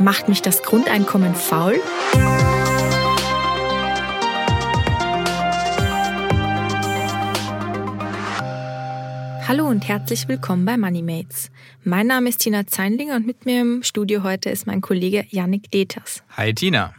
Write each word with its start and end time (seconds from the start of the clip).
Macht 0.00 0.28
mich 0.28 0.42
das 0.42 0.62
Grundeinkommen 0.62 1.34
faul? 1.34 1.74
Hallo 9.48 9.66
und 9.66 9.88
herzlich 9.88 10.28
willkommen 10.28 10.64
bei 10.64 10.76
MoneyMates. 10.76 11.50
Mein 11.82 12.06
Name 12.06 12.28
ist 12.28 12.38
Tina 12.38 12.64
Zeinlinger 12.64 13.16
und 13.16 13.26
mit 13.26 13.44
mir 13.44 13.60
im 13.60 13.82
Studio 13.82 14.22
heute 14.22 14.50
ist 14.50 14.68
mein 14.68 14.82
Kollege 14.82 15.24
Yannick 15.30 15.68
Deters. 15.72 16.22
Hi 16.36 16.54
Tina. 16.54 16.94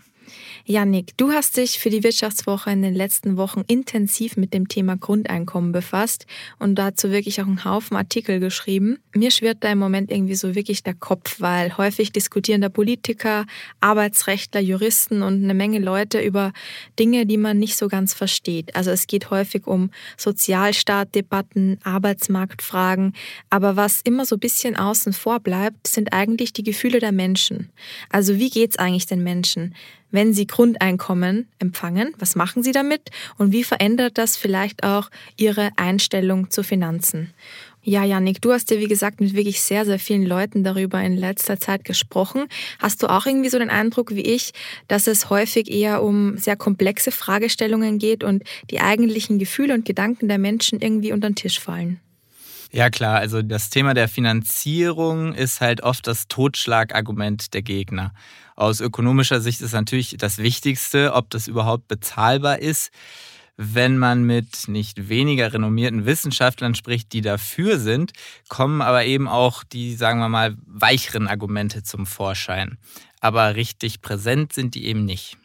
Janik, 0.71 1.17
du 1.17 1.31
hast 1.31 1.57
dich 1.57 1.79
für 1.79 1.89
die 1.89 2.03
Wirtschaftswoche 2.03 2.69
in 2.69 2.83
den 2.83 2.93
letzten 2.93 3.37
Wochen 3.37 3.63
intensiv 3.65 4.37
mit 4.37 4.53
dem 4.53 4.67
Thema 4.67 4.97
Grundeinkommen 4.97 5.71
befasst 5.71 6.27
und 6.59 6.75
dazu 6.75 7.09
wirklich 7.09 7.41
auch 7.41 7.47
einen 7.47 7.65
Haufen 7.65 7.97
Artikel 7.97 8.39
geschrieben. 8.39 8.99
Mir 9.15 9.31
schwirrt 9.31 9.63
da 9.63 9.71
im 9.71 9.79
Moment 9.79 10.11
irgendwie 10.11 10.35
so 10.35 10.53
wirklich 10.53 10.83
der 10.83 10.93
Kopf, 10.93 11.41
weil 11.41 11.75
häufig 11.79 12.11
diskutieren 12.11 12.61
da 12.61 12.69
Politiker, 12.69 13.47
Arbeitsrechtler, 13.79 14.61
Juristen 14.61 15.23
und 15.23 15.43
eine 15.43 15.55
Menge 15.55 15.79
Leute 15.79 16.21
über 16.21 16.53
Dinge, 16.99 17.25
die 17.25 17.37
man 17.37 17.57
nicht 17.57 17.75
so 17.75 17.87
ganz 17.87 18.13
versteht. 18.13 18.75
Also 18.75 18.91
es 18.91 19.07
geht 19.07 19.31
häufig 19.31 19.65
um 19.65 19.89
Sozialstaatdebatten, 20.17 21.79
Arbeitsmarktfragen, 21.83 23.13
aber 23.49 23.75
was 23.75 24.01
immer 24.03 24.23
so 24.23 24.35
ein 24.35 24.39
bisschen 24.39 24.75
außen 24.75 25.13
vor 25.13 25.39
bleibt, 25.39 25.87
sind 25.87 26.13
eigentlich 26.13 26.53
die 26.53 26.61
Gefühle 26.61 26.99
der 26.99 27.11
Menschen. 27.11 27.71
Also 28.11 28.37
wie 28.37 28.51
geht's 28.51 28.77
eigentlich 28.77 29.07
den 29.07 29.23
Menschen? 29.23 29.73
Wenn 30.11 30.33
Sie 30.33 30.47
Grundeinkommen 30.47 31.47
empfangen? 31.59 32.13
Was 32.17 32.35
machen 32.35 32.63
Sie 32.63 32.71
damit? 32.71 33.09
Und 33.37 33.51
wie 33.51 33.63
verändert 33.63 34.17
das 34.17 34.37
vielleicht 34.37 34.83
auch 34.83 35.09
Ihre 35.37 35.71
Einstellung 35.77 36.49
zu 36.49 36.63
Finanzen? 36.63 37.33
Ja, 37.81 38.03
Janik, 38.03 38.41
du 38.41 38.51
hast 38.51 38.71
ja 38.71 38.79
wie 38.79 38.87
gesagt 38.87 39.21
mit 39.21 39.33
wirklich 39.33 39.61
sehr, 39.61 39.85
sehr 39.85 39.99
vielen 39.99 40.25
Leuten 40.25 40.63
darüber 40.63 41.01
in 41.01 41.15
letzter 41.15 41.59
Zeit 41.59 41.85
gesprochen. 41.85 42.45
Hast 42.77 43.01
du 43.01 43.07
auch 43.07 43.25
irgendwie 43.25 43.49
so 43.49 43.57
den 43.57 43.69
Eindruck 43.69 44.13
wie 44.13 44.21
ich, 44.21 44.51
dass 44.87 45.07
es 45.07 45.29
häufig 45.29 45.71
eher 45.71 46.03
um 46.03 46.37
sehr 46.37 46.57
komplexe 46.57 47.11
Fragestellungen 47.11 47.97
geht 47.97 48.23
und 48.23 48.43
die 48.69 48.81
eigentlichen 48.81 49.39
Gefühle 49.39 49.73
und 49.73 49.85
Gedanken 49.85 50.27
der 50.27 50.39
Menschen 50.39 50.81
irgendwie 50.81 51.13
unter 51.13 51.29
den 51.29 51.35
Tisch 51.35 51.59
fallen? 51.59 51.99
Ja 52.71 52.91
klar, 52.91 53.17
also 53.17 53.41
das 53.41 53.71
Thema 53.71 53.95
der 53.95 54.07
Finanzierung 54.07 55.33
ist 55.33 55.59
halt 55.59 55.81
oft 55.81 56.05
das 56.05 56.27
Totschlagargument 56.27 57.55
der 57.55 57.63
Gegner. 57.63 58.13
Aus 58.55 58.79
ökonomischer 58.79 59.41
Sicht 59.41 59.61
ist 59.61 59.73
natürlich 59.73 60.17
das 60.19 60.37
Wichtigste, 60.37 61.13
ob 61.13 61.31
das 61.31 61.47
überhaupt 61.47 61.87
bezahlbar 61.87 62.59
ist. 62.59 62.91
Wenn 63.57 63.97
man 63.97 64.23
mit 64.23 64.67
nicht 64.67 65.09
weniger 65.09 65.51
renommierten 65.51 66.05
Wissenschaftlern 66.05 66.75
spricht, 66.75 67.11
die 67.11 67.21
dafür 67.21 67.79
sind, 67.79 68.11
kommen 68.49 68.83
aber 68.83 69.03
eben 69.03 69.27
auch 69.27 69.63
die, 69.63 69.95
sagen 69.95 70.19
wir 70.19 70.29
mal, 70.29 70.55
weicheren 70.67 71.27
Argumente 71.27 71.81
zum 71.81 72.05
Vorschein. 72.05 72.77
Aber 73.19 73.55
richtig 73.55 74.01
präsent 74.01 74.53
sind 74.53 74.75
die 74.75 74.85
eben 74.85 75.05
nicht. 75.05 75.38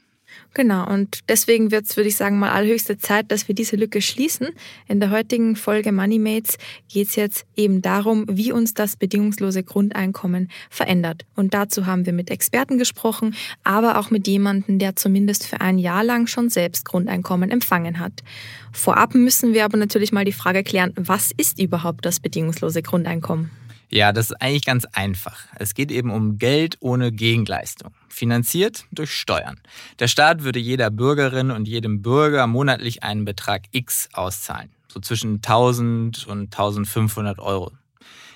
Genau, 0.57 0.89
und 0.89 1.19
deswegen 1.29 1.73
wird 1.73 1.87
es, 1.87 1.97
würde 1.97 2.09
ich 2.09 2.15
sagen, 2.15 2.39
mal 2.39 2.53
allerhöchste 2.53 2.97
Zeit, 2.97 3.33
dass 3.33 3.49
wir 3.49 3.57
diese 3.57 3.75
Lücke 3.75 4.01
schließen. 4.01 4.51
In 4.87 5.01
der 5.01 5.11
heutigen 5.11 5.57
Folge 5.57 5.91
Moneymates 5.91 6.59
geht 6.89 7.09
es 7.09 7.17
jetzt 7.17 7.45
eben 7.57 7.83
darum, 7.83 8.25
wie 8.31 8.53
uns 8.53 8.73
das 8.73 8.95
bedingungslose 8.95 9.65
Grundeinkommen 9.65 10.49
verändert. 10.71 11.27
Und 11.35 11.55
dazu 11.55 11.87
haben 11.87 12.07
wir 12.07 12.13
mit 12.13 12.31
Experten 12.31 12.79
gesprochen, 12.79 13.35
aber 13.65 13.99
auch 13.99 14.13
mit 14.13 14.29
jemandem, 14.29 14.79
der 14.79 14.95
zumindest 14.95 15.45
für 15.45 15.61
ein 15.61 15.77
Jahr 15.77 16.05
lang 16.05 16.29
schon 16.29 16.51
selbst 16.51 16.85
Grundeinkommen 16.85 17.51
empfangen 17.51 17.99
hat. 17.99 18.23
Vorab 18.73 19.17
müssen 19.17 19.55
wir 19.55 19.65
aber 19.65 19.77
natürlich 19.77 20.13
mal 20.13 20.25
die 20.25 20.33
Frage 20.33 20.63
klären, 20.63 20.93
was 20.95 21.33
ist 21.37 21.61
überhaupt 21.61 22.07
das 22.07 22.21
bedingungslose 22.21 22.81
Grundeinkommen? 22.81 23.51
Ja, 23.95 24.13
das 24.13 24.33
ist 24.33 24.43
eigentlich 24.43 24.65
ganz 24.65 24.87
einfach. 24.87 25.47
Es 25.55 25.73
geht 25.73 25.93
eben 25.93 26.11
um 26.11 26.37
Geld 26.37 26.79
ohne 26.81 27.13
Gegenleistung, 27.13 27.93
finanziert 28.09 28.87
durch 28.91 29.13
Steuern. 29.13 29.61
Der 30.01 30.09
Staat 30.09 30.43
würde 30.43 30.59
jeder 30.59 30.91
Bürgerin 30.91 31.53
und 31.53 31.69
jedem 31.69 32.03
Bürger 32.03 32.49
monatlich 32.49 33.05
einen 33.05 33.25
Betrag 33.25 33.67
X 33.71 34.09
auszahlen, 34.13 34.71
so 34.89 34.99
zwischen 34.99 35.37
1000 35.37 36.27
und 36.27 36.47
1500 36.47 37.39
Euro. 37.39 37.71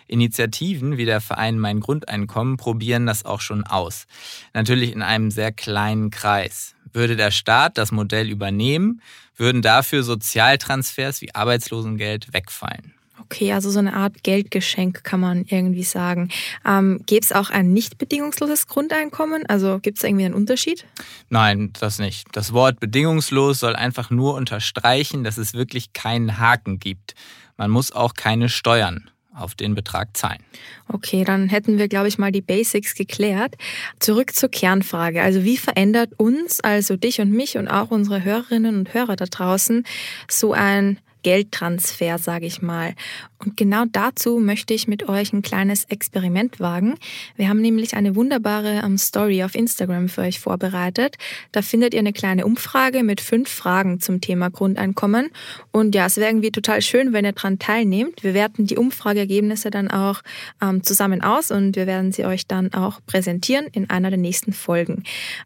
Initiativen 0.07 0.97
wie 0.97 1.07
der 1.07 1.21
Verein 1.21 1.59
Mein 1.59 1.81
Grundeinkommen 1.81 2.57
probieren 2.57 3.07
das 3.07 3.25
auch 3.25 3.41
schon 3.41 3.65
aus. 3.65 4.07
Natürlich 4.55 4.93
in 4.93 5.03
einem 5.03 5.33
sehr 5.33 5.51
kleinen 5.51 6.11
Kreis. 6.11 6.77
Würde 6.93 7.17
der 7.17 7.33
Staat 7.33 7.79
das 7.79 7.91
Modell 7.91 8.31
übernehmen, 8.31 9.03
würden 9.37 9.61
dafür 9.61 10.05
Sozialtransfers 10.05 11.21
wie 11.21 11.35
Arbeitslosengeld 11.35 12.33
wegfallen. 12.33 12.95
Okay, 13.21 13.53
also 13.53 13.71
so 13.71 13.79
eine 13.79 13.95
Art 13.95 14.23
Geldgeschenk 14.23 15.05
kann 15.05 15.21
man 15.21 15.45
irgendwie 15.45 15.83
sagen. 15.83 16.31
Ähm, 16.65 17.01
Gäbe 17.07 17.25
es 17.25 17.33
auch 17.33 17.51
ein 17.51 17.73
nicht 17.73 17.99
bedingungsloses 17.99 18.67
Grundeinkommen? 18.67 19.45
Also 19.47 19.79
gibt 19.81 19.99
es 19.99 20.05
irgendwie 20.05 20.25
einen 20.25 20.35
Unterschied? 20.35 20.87
Nein, 21.29 21.73
das 21.81 21.99
nicht. 21.99 22.29
Das 22.33 22.53
Wort 22.53 22.81
bedingungslos 22.81 23.61
soll 23.61 23.75
einfach 23.77 24.11
nur 24.11 24.35
unterstreichen, 24.35 25.25
dass 25.25 25.39
es 25.39 25.55
wirklich 25.55 25.93
keinen 25.93 26.39
Haken 26.39 26.79
gibt. 26.79 27.15
Man 27.57 27.71
muss 27.71 27.93
auch 27.93 28.15
keine 28.15 28.49
Steuern 28.49 29.11
auf 29.39 29.55
den 29.55 29.75
Betrag 29.75 30.17
zahlen. 30.17 30.43
Okay, 30.89 31.25
dann 31.25 31.49
hätten 31.49 31.79
wir, 31.79 31.89
glaube 31.89 32.09
ich, 32.09 32.19
mal 32.19 32.33
die 32.33 32.41
Basics 32.41 32.95
geklärt. 32.95 33.55
Zurück 34.01 34.35
zur 34.35 34.49
Kernfrage. 34.49 35.23
Also 35.23 35.45
wie 35.45 35.57
verändert 35.57 36.13
uns, 36.17 36.61
also 36.61 36.97
dich 36.97 37.21
und 37.21 37.31
mich 37.31 37.57
und 37.57 37.69
auch 37.69 37.91
unsere 37.91 38.25
Hörerinnen 38.25 38.77
und 38.77 38.95
Hörer 38.95 39.17
da 39.17 39.27
draußen, 39.27 39.85
so 40.29 40.53
ein 40.53 40.99
Geldtransfer, 41.23 42.19
sage 42.19 42.47
ich 42.47 42.63
mal. 42.63 42.95
Und 43.39 43.57
genau 43.57 43.85
dazu 43.91 44.39
möchte 44.39 44.75
ich 44.75 44.89
mit 44.89 45.09
euch 45.09 45.33
ein 45.33 45.43
kleines 45.43 45.85
Experiment 45.85 46.59
wagen. 46.59 46.97
Wir 47.37 47.49
haben 47.49 47.61
nämlich 47.61 47.95
eine 47.95 48.17
wunderbare 48.17 48.83
ähm, 48.85 48.99
Story 48.99 49.45
auf 49.45 49.55
Instagram 49.55 50.09
für 50.09 50.23
euch 50.23 50.41
vorbereitet. 50.41 51.17
Da 51.53 51.63
findet 51.63 51.95
ihr 51.95 52.01
eine 52.01 52.13
kleine 52.13 52.45
Umfrage 52.45 53.03
mit 53.03 53.21
fünf 53.21 53.49
Fragen 53.49 54.01
zum 54.01 54.21
Thema 54.21 54.51
Grundeinkommen. 54.51 55.31
Und 55.71 55.95
ja, 55.95 56.07
es 56.07 56.17
wäre 56.17 56.31
irgendwie 56.31 56.51
total 56.51 56.83
schön, 56.83 57.13
wenn 57.13 57.25
ihr 57.25 57.33
daran 57.33 57.59
teilnehmt. 57.59 58.25
Wir 58.25 58.35
werten 58.35 58.67
die 58.67 58.77
Umfrageergebnisse 58.77 59.71
dann 59.71 59.91
auch 59.91 60.23
ähm, 60.61 60.83
zusammen 60.83 61.23
aus 61.23 61.51
und 61.51 61.77
wir 61.77 61.87
werden 61.87 62.13
sie 62.13 62.25
euch 62.25 62.47
dann 62.47 62.73
auch 62.75 63.01
präsentieren 63.07 63.67
in 63.73 63.89
einer 63.89 64.11
der 64.11 64.19
nächsten 64.19 64.53
Folgen. 64.53 65.05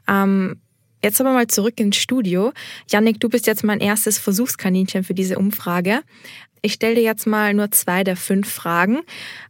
Ähm, 0.09 0.57
Jetzt 1.03 1.21
aber 1.21 1.33
mal 1.33 1.47
zurück 1.47 1.81
ins 1.81 1.97
Studio. 1.97 2.53
Yannick, 2.91 3.21
du 3.21 3.29
bist 3.29 3.47
jetzt 3.47 3.65
mein 3.65 3.81
erstes 3.81 4.19
Versuchskaninchen 4.19 5.05
für 5.05 5.15
diese 5.15 5.39
Umfrage. 5.39 6.01
Ich 6.63 6.75
stelle 6.75 6.95
dir 6.95 7.03
jetzt 7.03 7.27
mal 7.27 7.55
nur 7.55 7.73
zwei 7.73 8.05
der 8.05 8.17
fünf 8.17 8.49
Fragen, 8.49 9.01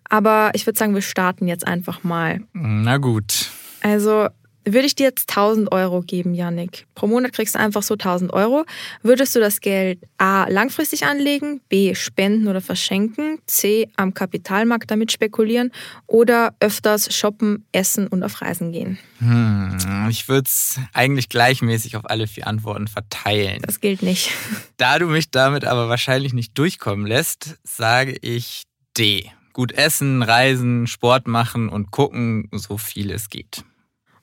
aber 0.09 0.51
ich 0.55 0.67
würde 0.67 0.79
sagen, 0.79 0.95
wir 0.95 1.03
starten 1.03 1.47
jetzt 1.47 1.67
einfach 1.67 2.05
mal. 2.05 2.41
Na 2.55 2.97
gut. 2.97 3.51
Also 3.83 4.29
würde 4.65 4.87
ich 4.87 4.95
dir 4.95 5.05
jetzt 5.05 5.31
1000 5.31 5.73
Euro 5.73 6.03
geben, 6.03 6.35
Yannick. 6.35 6.87
Pro 6.95 7.07
Monat 7.07 7.33
kriegst 7.33 7.55
du 7.55 7.59
einfach 7.59 7.83
so 7.83 7.95
1000 7.95 8.33
Euro. 8.33 8.65
Würdest 9.03 9.35
du 9.35 9.41
das 9.41 9.61
Geld 9.61 9.99
A 10.19 10.47
langfristig 10.49 11.05
anlegen, 11.05 11.61
B 11.69 11.95
spenden 11.95 12.49
oder 12.49 12.61
verschenken, 12.61 13.39
C 13.47 13.89
am 13.97 14.15
Kapitalmarkt 14.15 14.91
damit 14.91 15.13
spekulieren 15.13 15.73
oder 16.07 16.55
öfters 16.61 17.15
shoppen, 17.15 17.67
essen 17.73 18.07
und 18.07 18.23
auf 18.23 18.41
Reisen 18.41 18.73
gehen? 18.73 18.99
Hm, 19.19 20.07
ich 20.11 20.29
würde 20.29 20.49
es 20.49 20.79
eigentlich 20.93 21.29
gleichmäßig 21.29 21.97
auf 21.97 22.09
alle 22.09 22.27
vier 22.27 22.47
Antworten 22.47 22.89
verteilen. 22.89 23.63
Das 23.63 23.81
gilt 23.81 24.03
nicht. 24.03 24.31
Da 24.79 24.99
du 24.99 25.07
mich 25.07 25.31
damit 25.31 25.65
aber 25.65 25.89
wahrscheinlich 25.89 26.33
nicht 26.33 26.59
durchkommen 26.59 27.07
lässt, 27.07 27.57
sage 27.63 28.17
ich 28.21 28.65
D. 28.99 29.31
Gut 29.53 29.71
essen, 29.71 30.23
reisen, 30.23 30.89
Sport 30.89 31.29
machen 31.29 31.69
und 31.69 31.93
gucken, 31.93 32.49
so 32.53 32.79
viel 32.79 33.13
es 33.13 33.29
geht. 33.29 33.65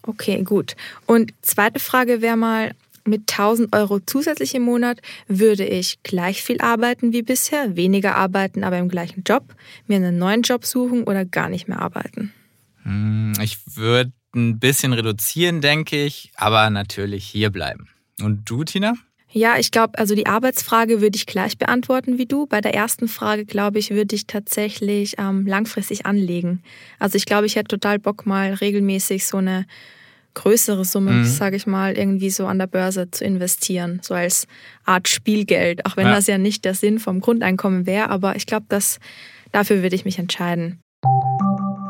Okay, 0.03 0.43
gut. 0.43 0.75
Und 1.05 1.33
zweite 1.41 1.79
Frage 1.79 2.21
wäre 2.21 2.37
mal, 2.37 2.73
mit 3.05 3.21
1000 3.31 3.75
Euro 3.75 3.99
zusätzlich 3.99 4.55
im 4.55 4.63
Monat 4.63 5.01
würde 5.27 5.65
ich 5.65 6.01
gleich 6.03 6.43
viel 6.43 6.61
arbeiten 6.61 7.11
wie 7.11 7.23
bisher, 7.23 7.75
weniger 7.75 8.15
arbeiten, 8.15 8.63
aber 8.63 8.77
im 8.77 8.89
gleichen 8.89 9.23
Job, 9.23 9.55
mir 9.87 9.97
einen 9.97 10.17
neuen 10.17 10.43
Job 10.43 10.65
suchen 10.65 11.03
oder 11.03 11.25
gar 11.25 11.49
nicht 11.49 11.67
mehr 11.67 11.81
arbeiten? 11.81 12.31
Hm, 12.83 13.33
ich 13.41 13.57
würde 13.65 14.11
ein 14.35 14.59
bisschen 14.59 14.93
reduzieren, 14.93 15.61
denke 15.61 16.03
ich, 16.05 16.31
aber 16.35 16.69
natürlich 16.69 17.25
hier 17.25 17.49
bleiben. 17.49 17.89
Und 18.21 18.49
du, 18.49 18.63
Tina? 18.63 18.93
Ja, 19.31 19.57
ich 19.59 19.71
glaube, 19.71 19.97
also 19.99 20.15
die 20.15 20.25
Arbeitsfrage 20.25 21.01
würde 21.01 21.15
ich 21.15 21.27
gleich 21.27 21.57
beantworten 21.57 22.17
wie 22.17 22.25
du. 22.25 22.47
Bei 22.47 22.61
der 22.61 22.73
ersten 22.73 23.07
Frage, 23.07 23.45
glaube 23.45 23.77
ich, 23.77 23.91
würde 23.91 24.15
ich 24.15 24.25
tatsächlich 24.25 25.15
ähm, 25.19 25.45
langfristig 25.45 26.05
anlegen. 26.05 26.63
Also 26.97 27.15
ich 27.15 27.25
glaube, 27.25 27.45
ich 27.45 27.55
hätte 27.55 27.79
total 27.79 27.99
Bock, 27.99 28.25
mal 28.25 28.53
regelmäßig 28.53 29.27
so 29.27 29.37
eine 29.37 29.65
größere 30.33 30.83
Summe, 30.85 31.11
mhm. 31.11 31.25
sage 31.25 31.57
ich 31.57 31.67
mal, 31.67 31.97
irgendwie 31.97 32.29
so 32.29 32.47
an 32.47 32.59
der 32.59 32.67
Börse 32.67 33.11
zu 33.11 33.23
investieren, 33.23 33.99
so 34.01 34.13
als 34.13 34.47
Art 34.85 35.07
Spielgeld, 35.07 35.85
auch 35.85 35.97
wenn 35.97 36.07
ja. 36.07 36.15
das 36.15 36.27
ja 36.27 36.37
nicht 36.37 36.65
der 36.65 36.73
Sinn 36.73 36.99
vom 36.99 37.19
Grundeinkommen 37.19 37.85
wäre, 37.85 38.09
aber 38.09 38.35
ich 38.35 38.45
glaube, 38.45 38.65
dass 38.69 38.99
dafür 39.51 39.83
würde 39.83 39.95
ich 39.95 40.05
mich 40.05 40.19
entscheiden. 40.19 40.79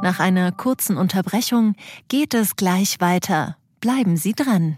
Nach 0.02 0.20
einer 0.20 0.52
kurzen 0.52 0.98
Unterbrechung 0.98 1.76
geht 2.08 2.34
es 2.34 2.56
gleich 2.56 3.00
weiter. 3.00 3.58
Bleiben 3.82 4.18
Sie 4.18 4.34
dran. 4.34 4.78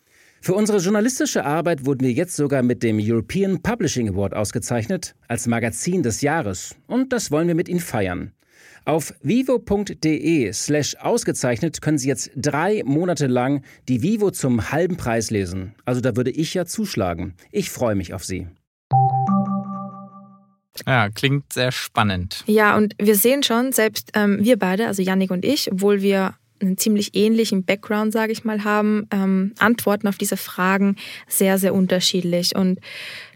Für 0.43 0.55
unsere 0.55 0.79
journalistische 0.79 1.45
Arbeit 1.45 1.85
wurden 1.85 2.01
wir 2.01 2.13
jetzt 2.13 2.35
sogar 2.35 2.63
mit 2.63 2.81
dem 2.81 2.97
European 2.99 3.61
Publishing 3.61 4.09
Award 4.09 4.33
ausgezeichnet 4.33 5.13
als 5.27 5.45
Magazin 5.45 6.01
des 6.01 6.21
Jahres 6.21 6.75
und 6.87 7.13
das 7.13 7.29
wollen 7.29 7.47
wir 7.47 7.53
mit 7.53 7.69
Ihnen 7.69 7.79
feiern. 7.79 8.31
Auf 8.83 9.13
vivo.de 9.21 10.51
slash 10.51 10.95
ausgezeichnet 10.95 11.83
können 11.83 11.99
Sie 11.99 12.07
jetzt 12.07 12.31
drei 12.35 12.81
Monate 12.83 13.27
lang 13.27 13.63
die 13.87 14.01
Vivo 14.01 14.31
zum 14.31 14.71
halben 14.71 14.97
Preis 14.97 15.29
lesen. 15.29 15.75
Also 15.85 16.01
da 16.01 16.15
würde 16.15 16.31
ich 16.31 16.55
ja 16.55 16.65
zuschlagen. 16.65 17.35
Ich 17.51 17.69
freue 17.69 17.93
mich 17.93 18.15
auf 18.15 18.25
Sie. 18.25 18.47
Ja, 20.87 21.09
klingt 21.09 21.53
sehr 21.53 21.71
spannend. 21.71 22.43
Ja, 22.47 22.75
und 22.75 22.95
wir 22.97 23.15
sehen 23.15 23.43
schon, 23.43 23.73
selbst 23.73 24.09
ähm, 24.15 24.39
wir 24.41 24.57
beide, 24.57 24.87
also 24.87 25.03
Yannick 25.03 25.29
und 25.29 25.45
ich, 25.45 25.71
obwohl 25.71 26.01
wir 26.01 26.33
einen 26.61 26.77
ziemlich 26.77 27.15
ähnlichen 27.15 27.63
Background, 27.63 28.13
sage 28.13 28.31
ich 28.31 28.43
mal, 28.43 28.63
haben, 28.63 29.07
ähm, 29.11 29.53
antworten 29.59 30.07
auf 30.07 30.17
diese 30.17 30.37
Fragen 30.37 30.95
sehr, 31.27 31.57
sehr 31.57 31.73
unterschiedlich. 31.73 32.55
Und 32.55 32.79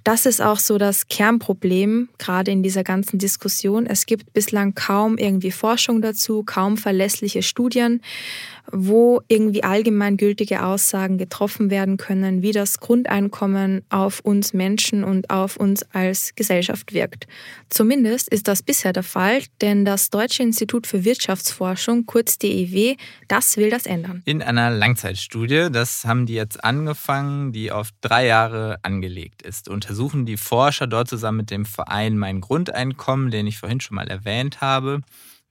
das 0.06 0.28
ist 0.28 0.40
auch 0.40 0.60
so 0.60 0.78
das 0.78 1.07
Kernproblem, 1.07 2.10
gerade 2.19 2.52
in 2.52 2.62
dieser 2.62 2.84
ganzen 2.84 3.18
Diskussion. 3.18 3.88
Es 3.88 4.06
gibt 4.06 4.34
bislang 4.34 4.75
kaum 4.75 5.18
irgendwie 5.18 5.50
Forschung 5.50 6.02
dazu, 6.02 6.44
kaum 6.44 6.78
verlässliche 6.78 7.42
Studien 7.42 8.02
wo 8.72 9.22
irgendwie 9.28 9.63
allgemeingültige 9.63 10.63
Aussagen 10.63 11.18
getroffen 11.18 11.69
werden 11.69 11.98
können, 11.98 12.42
wie 12.42 12.52
das 12.52 12.80
Grundeinkommen 12.80 13.84
auf 13.90 14.19
uns 14.22 14.54
Menschen 14.54 15.04
und 15.04 15.30
auf 15.30 15.57
uns 15.57 15.84
als 15.94 16.34
Gesellschaft 16.36 16.94
wirkt. 16.94 17.28
Zumindest 17.69 18.30
ist 18.30 18.48
das 18.48 18.63
bisher 18.63 18.94
der 18.94 19.04
Fall, 19.04 19.44
denn 19.62 19.86
das 19.86 20.10
Deutsche 20.10 20.44
Institut 20.44 20.88
für 20.88 21.06
Wirtschaftsforschung, 21.06 22.06
kurz 22.06 22.38
DEW, 22.38 22.96
das 23.28 23.57
will 23.57 23.69
das 23.69 23.86
ändern. 23.86 24.22
In 24.25 24.42
einer 24.42 24.72
Langzeitstudie, 24.72 25.69
das 25.72 26.06
haben 26.06 26.25
die 26.25 26.34
jetzt 26.34 26.63
angefangen, 26.63 27.52
die 27.52 27.72
auf 27.72 27.90
drei 28.02 28.25
Jahre 28.25 28.78
angelegt 28.81 29.42
ist, 29.42 29.69
untersuchen 29.95 30.25
die 30.25 30.36
Forscher 30.36 30.88
dort 30.88 31.07
zusammen 31.07 31.38
mit 31.38 31.51
dem 31.51 31.63
Verein 31.63 32.18
Mein 32.18 32.42
Grundeinkommen, 32.42 33.31
den 33.31 33.47
ich 33.47 33.59
vorhin 33.59 33.80
schon 33.80 33.95
mal 33.95 34.09
erwähnt 34.09 34.59
habe, 34.59 35.00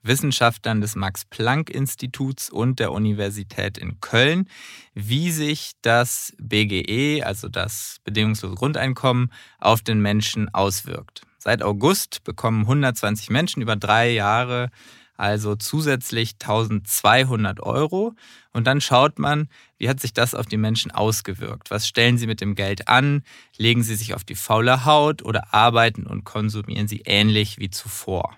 Wissenschaftlern 0.03 0.81
des 0.81 0.95
Max-Planck-Instituts 0.95 2.51
und 2.51 2.79
der 2.79 2.91
Universität 2.91 3.79
in 3.79 3.99
Köln, 4.01 4.47
wie 4.93 5.31
sich 5.31 5.71
das 5.81 6.31
BGE, 6.37 7.23
also 7.23 7.49
das 7.49 7.97
bedingungslose 8.03 8.53
Grundeinkommen, 8.53 9.31
auf 9.57 9.81
den 9.81 9.99
Menschen 9.99 10.53
auswirkt. 10.53 11.23
Seit 11.39 11.63
August 11.63 12.23
bekommen 12.23 12.61
120 12.61 13.31
Menschen 13.31 13.63
über 13.63 13.75
drei 13.75 14.11
Jahre 14.11 14.69
also 15.17 15.55
zusätzlich 15.55 16.33
1200 16.33 17.61
Euro. 17.61 18.13
Und 18.53 18.67
dann 18.67 18.81
schaut 18.81 19.19
man, 19.19 19.49
wie 19.77 19.89
hat 19.89 19.99
sich 19.99 20.13
das 20.13 20.35
auf 20.35 20.45
die 20.45 20.57
Menschen 20.57 20.91
ausgewirkt? 20.91 21.71
Was 21.71 21.87
stellen 21.87 22.17
sie 22.17 22.27
mit 22.27 22.41
dem 22.41 22.55
Geld 22.55 22.87
an? 22.87 23.23
Legen 23.57 23.83
sie 23.83 23.95
sich 23.95 24.13
auf 24.13 24.23
die 24.23 24.35
faule 24.35 24.85
Haut 24.85 25.23
oder 25.23 25.53
arbeiten 25.53 26.05
und 26.07 26.23
konsumieren 26.23 26.87
sie 26.87 27.03
ähnlich 27.05 27.59
wie 27.59 27.69
zuvor? 27.69 28.37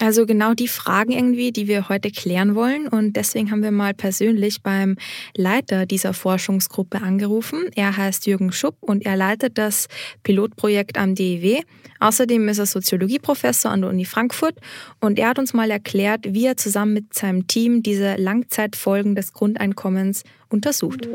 Also 0.00 0.26
genau 0.26 0.54
die 0.54 0.68
Fragen 0.68 1.12
irgendwie, 1.12 1.52
die 1.52 1.68
wir 1.68 1.88
heute 1.88 2.10
klären 2.10 2.54
wollen. 2.54 2.88
Und 2.88 3.14
deswegen 3.16 3.50
haben 3.50 3.62
wir 3.62 3.70
mal 3.70 3.94
persönlich 3.94 4.62
beim 4.62 4.96
Leiter 5.36 5.86
dieser 5.86 6.12
Forschungsgruppe 6.12 7.00
angerufen. 7.00 7.70
Er 7.74 7.96
heißt 7.96 8.26
Jürgen 8.26 8.52
Schupp 8.52 8.76
und 8.80 9.06
er 9.06 9.16
leitet 9.16 9.58
das 9.58 9.88
Pilotprojekt 10.22 10.98
am 10.98 11.14
DEW. 11.14 11.62
Außerdem 12.00 12.48
ist 12.48 12.58
er 12.58 12.66
Soziologieprofessor 12.66 13.70
an 13.70 13.80
der 13.80 13.90
Uni 13.90 14.04
Frankfurt 14.04 14.58
und 15.00 15.18
er 15.18 15.30
hat 15.30 15.38
uns 15.38 15.54
mal 15.54 15.70
erklärt, 15.70 16.26
wie 16.28 16.46
er 16.46 16.56
zusammen 16.56 16.92
mit 16.92 17.14
seinem 17.14 17.46
Team 17.46 17.82
diese 17.82 18.16
Langzeitfolgen 18.16 19.14
des 19.14 19.32
Grundeinkommens 19.32 20.24
untersucht. 20.48 21.08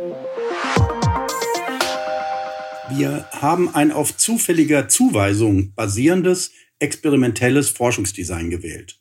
Wir 2.89 3.25
haben 3.31 3.73
ein 3.73 3.91
auf 3.91 4.17
zufälliger 4.17 4.89
Zuweisung 4.89 5.73
basierendes 5.75 6.51
experimentelles 6.81 7.69
Forschungsdesign 7.69 8.49
gewählt. 8.49 8.99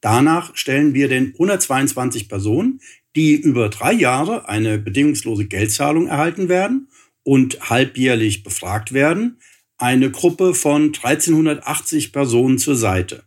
Danach 0.00 0.56
stellen 0.56 0.94
wir 0.94 1.08
den 1.08 1.28
122 1.28 2.28
Personen, 2.28 2.80
die 3.14 3.34
über 3.34 3.68
drei 3.68 3.92
Jahre 3.92 4.48
eine 4.48 4.78
bedingungslose 4.78 5.46
Geldzahlung 5.46 6.08
erhalten 6.08 6.48
werden 6.48 6.88
und 7.22 7.70
halbjährlich 7.70 8.42
befragt 8.42 8.92
werden, 8.92 9.38
eine 9.78 10.10
Gruppe 10.10 10.54
von 10.54 10.92
1380 10.94 12.12
Personen 12.12 12.58
zur 12.58 12.76
Seite. 12.76 13.24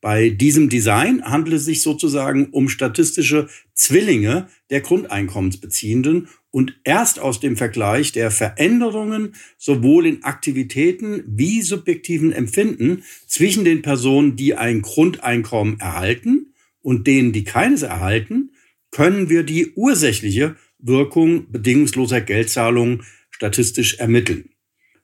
Bei 0.00 0.30
diesem 0.30 0.68
Design 0.68 1.24
handelt 1.24 1.56
es 1.56 1.64
sich 1.64 1.82
sozusagen 1.82 2.50
um 2.50 2.68
statistische 2.68 3.48
Zwillinge 3.74 4.48
der 4.70 4.80
Grundeinkommensbeziehenden 4.80 6.28
und 6.50 6.78
erst 6.84 7.18
aus 7.18 7.40
dem 7.40 7.56
Vergleich 7.56 8.12
der 8.12 8.30
Veränderungen 8.30 9.34
sowohl 9.56 10.06
in 10.06 10.22
Aktivitäten 10.22 11.24
wie 11.26 11.62
subjektiven 11.62 12.32
Empfinden 12.32 13.02
zwischen 13.26 13.64
den 13.64 13.82
Personen, 13.82 14.36
die 14.36 14.54
ein 14.54 14.82
Grundeinkommen 14.82 15.80
erhalten 15.80 16.54
und 16.80 17.08
denen, 17.08 17.32
die 17.32 17.44
keines 17.44 17.82
erhalten, 17.82 18.52
können 18.92 19.28
wir 19.28 19.42
die 19.42 19.72
ursächliche 19.74 20.56
Wirkung 20.78 21.50
bedingungsloser 21.50 22.20
Geldzahlungen 22.20 23.02
statistisch 23.30 23.98
ermitteln. 23.98 24.50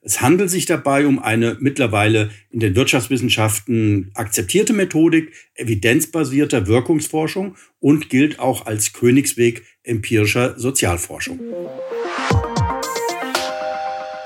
Es 0.05 0.21
handelt 0.21 0.51
sich 0.51 0.67
dabei 0.67 1.07
um 1.07 1.17
eine 1.17 1.57
mittlerweile 1.59 2.29
in 2.51 2.59
den 2.59 2.75
Wirtschaftswissenschaften 2.75 4.11
akzeptierte 4.13 4.71
Methodik 4.71 5.33
evidenzbasierter 5.55 6.67
Wirkungsforschung 6.67 7.55
und 7.79 8.11
gilt 8.11 8.37
auch 8.37 8.67
als 8.67 8.93
Königsweg 8.93 9.63
empirischer 9.81 10.59
Sozialforschung. 10.59 11.39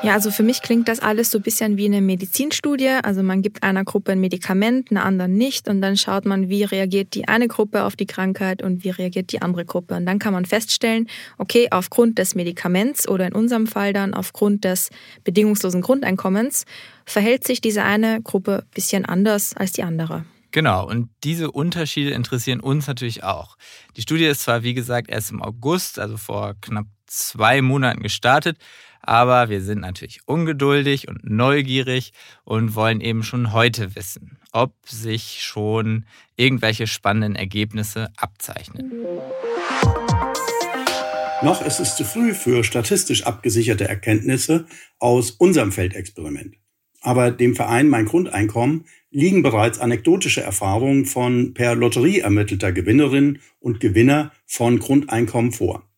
Ja, 0.01 0.13
also 0.13 0.31
für 0.31 0.44
mich 0.44 0.62
klingt 0.62 0.88
das 0.88 1.01
alles 1.01 1.30
so 1.30 1.40
ein 1.40 1.42
bisschen 1.42 1.75
wie 1.75 1.86
eine 1.86 2.00
Medizinstudie. 2.00 2.88
Also 3.04 3.22
man 3.22 3.42
gibt 3.42 3.63
einer 3.63 3.84
Gruppe 3.84 4.13
ein 4.13 4.22
Medikament, 4.22 4.92
einer 4.92 5.04
anderen 5.04 5.34
nicht 5.34 5.68
und 5.68 5.81
dann 5.81 5.98
schaut 5.98 6.25
man, 6.25 6.48
wie 6.48 6.63
reagiert 6.63 7.16
die 7.16 7.28
eine 7.28 7.50
Gruppe 7.50 7.84
auf 7.84 7.98
die 7.98 8.06
Krankheit 8.06 8.62
und 8.63 8.86
wie 8.86 8.92
reagiert 8.92 9.34
die 9.34 9.42
andere 9.42 9.66
Gruppe. 9.66 9.96
Und 9.96 10.06
dann 10.06 10.18
kann 10.18 10.31
man 10.31 10.46
feststellen, 10.46 11.10
okay, 11.38 11.68
aufgrund 11.72 12.18
des 12.18 12.34
Medikaments 12.34 13.10
oder 13.10 13.27
in 13.27 13.34
unserem 13.34 13.68
Fall 13.68 13.91
dann 13.91 14.13
aufgrund 14.13 14.63
des 14.63 14.89
bedingungslosen 15.25 15.82
Grundeinkommens 15.82 16.63
verhält 17.03 17.46
sich 17.46 17.60
diese 17.60 17.84
eine 17.84 18.22
Gruppe 18.22 18.63
ein 18.63 18.74
bisschen 18.74 19.03
anders 19.03 19.53
als 19.58 19.74
die 19.74 19.84
andere. 19.84 20.24
Genau, 20.51 20.88
und 20.88 21.10
diese 21.25 21.51
Unterschiede 21.51 22.12
interessieren 22.12 22.62
uns 22.62 22.88
natürlich 22.88 23.24
auch. 23.24 23.58
Die 23.98 24.01
Studie 24.01 24.25
ist 24.25 24.44
zwar, 24.44 24.63
wie 24.63 24.74
gesagt, 24.74 25.10
erst 25.10 25.32
im 25.32 25.41
August, 25.41 26.00
also 26.00 26.15
vor 26.15 26.56
knapp 26.62 26.88
zwei 27.06 27.62
Monaten 27.62 28.01
gestartet, 28.01 28.58
aber 29.01 29.50
wir 29.50 29.62
sind 29.62 29.82
natürlich 29.82 30.22
ungeduldig 30.25 31.08
und 31.08 31.29
neugierig 31.29 32.13
und 32.44 32.75
wollen 32.75 33.01
eben 33.01 33.24
schon 33.24 33.53
heute 33.53 33.96
wissen, 33.96 34.38
ob 34.51 34.74
sich 34.86 35.41
schon 35.41 36.06
irgendwelche 36.36 36.88
spannenden 36.88 37.36
Ergebnisse 37.36 38.10
abzeichnen. 38.18 38.91
Noch 41.41 41.65
ist 41.65 41.79
es 41.79 41.96
zu 41.96 42.03
früh 42.03 42.34
für 42.34 42.63
statistisch 42.65 43.25
abgesicherte 43.25 43.88
Erkenntnisse 43.88 44.65
aus 45.00 45.32
unserem 45.32 45.72
Feldexperiment. 45.72 46.56
Aber 47.01 47.32
dem 47.32 47.56
Verein 47.56 47.88
Mein 47.88 48.06
Grundeinkommen 48.06 48.86
liegen 49.10 49.41
bereits 49.41 49.79
anekdotische 49.79 50.41
Erfahrungen 50.41 51.06
von 51.06 51.53
per 51.53 51.75
Lotterie 51.75 52.20
ermittelter 52.20 52.74
Gewinnerinnen 52.74 53.39
und 53.60 53.79
Gewinner 53.79 54.34
von 54.46 54.79
Grundeinkommen 54.79 55.53
vor. 55.53 55.88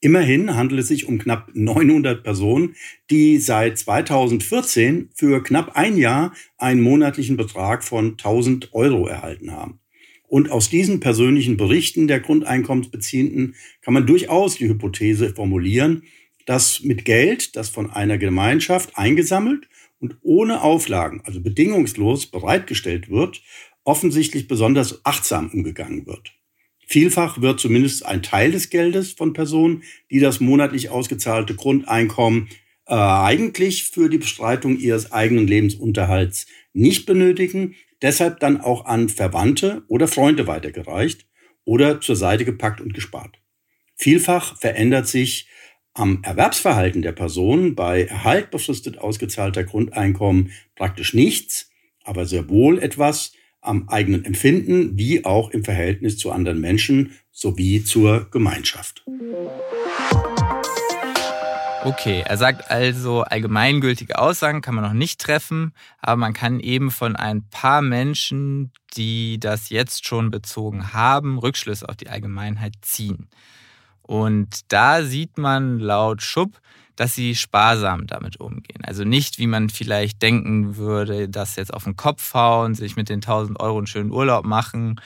Immerhin 0.00 0.54
handelt 0.54 0.80
es 0.80 0.88
sich 0.88 1.08
um 1.08 1.18
knapp 1.18 1.50
900 1.54 2.22
Personen, 2.22 2.76
die 3.10 3.38
seit 3.38 3.78
2014 3.78 5.10
für 5.12 5.42
knapp 5.42 5.76
ein 5.76 5.96
Jahr 5.96 6.32
einen 6.56 6.80
monatlichen 6.80 7.36
Betrag 7.36 7.82
von 7.82 8.12
1000 8.12 8.72
Euro 8.74 9.08
erhalten 9.08 9.50
haben. 9.50 9.80
Und 10.28 10.50
aus 10.50 10.70
diesen 10.70 11.00
persönlichen 11.00 11.56
Berichten 11.56 12.06
der 12.06 12.20
Grundeinkommensbeziehenden 12.20 13.56
kann 13.80 13.94
man 13.94 14.06
durchaus 14.06 14.56
die 14.56 14.68
Hypothese 14.68 15.34
formulieren, 15.34 16.04
dass 16.46 16.84
mit 16.84 17.04
Geld, 17.04 17.56
das 17.56 17.68
von 17.68 17.90
einer 17.90 18.18
Gemeinschaft 18.18 18.96
eingesammelt 18.96 19.68
und 19.98 20.16
ohne 20.22 20.62
Auflagen, 20.62 21.22
also 21.24 21.40
bedingungslos 21.40 22.26
bereitgestellt 22.26 23.10
wird, 23.10 23.42
offensichtlich 23.84 24.46
besonders 24.46 25.04
achtsam 25.04 25.50
umgegangen 25.50 26.06
wird. 26.06 26.37
Vielfach 26.90 27.42
wird 27.42 27.60
zumindest 27.60 28.06
ein 28.06 28.22
Teil 28.22 28.50
des 28.50 28.70
Geldes 28.70 29.12
von 29.12 29.34
Personen, 29.34 29.82
die 30.10 30.20
das 30.20 30.40
monatlich 30.40 30.88
ausgezahlte 30.88 31.54
Grundeinkommen 31.54 32.48
äh, 32.86 32.94
eigentlich 32.94 33.84
für 33.84 34.08
die 34.08 34.16
Bestreitung 34.16 34.78
ihres 34.78 35.12
eigenen 35.12 35.46
Lebensunterhalts 35.46 36.46
nicht 36.72 37.04
benötigen, 37.04 37.74
deshalb 38.00 38.40
dann 38.40 38.58
auch 38.58 38.86
an 38.86 39.10
Verwandte 39.10 39.82
oder 39.88 40.08
Freunde 40.08 40.46
weitergereicht 40.46 41.26
oder 41.64 42.00
zur 42.00 42.16
Seite 42.16 42.46
gepackt 42.46 42.80
und 42.80 42.94
gespart. 42.94 43.38
Vielfach 43.94 44.56
verändert 44.58 45.08
sich 45.08 45.46
am 45.92 46.22
Erwerbsverhalten 46.22 47.02
der 47.02 47.12
Person 47.12 47.74
bei 47.74 48.04
Erhalt 48.04 48.50
befristet 48.50 48.96
ausgezahlter 48.96 49.64
Grundeinkommen 49.64 50.52
praktisch 50.74 51.12
nichts, 51.12 51.70
aber 52.02 52.24
sehr 52.24 52.48
wohl 52.48 52.78
etwas 52.78 53.32
am 53.68 53.88
eigenen 53.88 54.24
Empfinden 54.24 54.96
wie 54.98 55.24
auch 55.24 55.50
im 55.50 55.64
Verhältnis 55.64 56.18
zu 56.18 56.32
anderen 56.32 56.60
Menschen 56.60 57.12
sowie 57.30 57.84
zur 57.84 58.30
Gemeinschaft. 58.30 59.04
Okay, 61.84 62.24
er 62.26 62.36
sagt 62.36 62.70
also, 62.70 63.22
allgemeingültige 63.22 64.18
Aussagen 64.18 64.62
kann 64.62 64.74
man 64.74 64.82
noch 64.82 64.92
nicht 64.92 65.20
treffen, 65.20 65.72
aber 66.00 66.16
man 66.16 66.32
kann 66.32 66.58
eben 66.58 66.90
von 66.90 67.14
ein 67.14 67.48
paar 67.50 67.82
Menschen, 67.82 68.72
die 68.96 69.38
das 69.38 69.70
jetzt 69.70 70.04
schon 70.04 70.30
bezogen 70.30 70.92
haben, 70.92 71.38
Rückschlüsse 71.38 71.88
auf 71.88 71.96
die 71.96 72.08
Allgemeinheit 72.08 72.74
ziehen. 72.82 73.28
Und 74.02 74.72
da 74.72 75.02
sieht 75.04 75.38
man 75.38 75.78
laut 75.78 76.20
Schupp, 76.20 76.60
dass 76.98 77.14
sie 77.14 77.36
sparsam 77.36 78.08
damit 78.08 78.40
umgehen. 78.40 78.82
Also 78.82 79.04
nicht, 79.04 79.38
wie 79.38 79.46
man 79.46 79.70
vielleicht 79.70 80.20
denken 80.20 80.76
würde, 80.76 81.28
das 81.28 81.54
jetzt 81.54 81.72
auf 81.72 81.84
den 81.84 81.94
Kopf 81.94 82.34
hauen, 82.34 82.74
sich 82.74 82.96
mit 82.96 83.08
den 83.08 83.18
1000 83.18 83.60
Euro 83.60 83.78
einen 83.78 83.86
schönen 83.86 84.10
Urlaub 84.10 84.44
machen, 84.44 85.00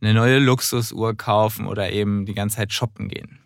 eine 0.00 0.14
neue 0.14 0.38
Luxusuhr 0.38 1.16
kaufen 1.16 1.66
oder 1.66 1.90
eben 1.90 2.26
die 2.26 2.34
ganze 2.34 2.56
Zeit 2.56 2.72
shoppen 2.72 3.08
gehen. 3.08 3.40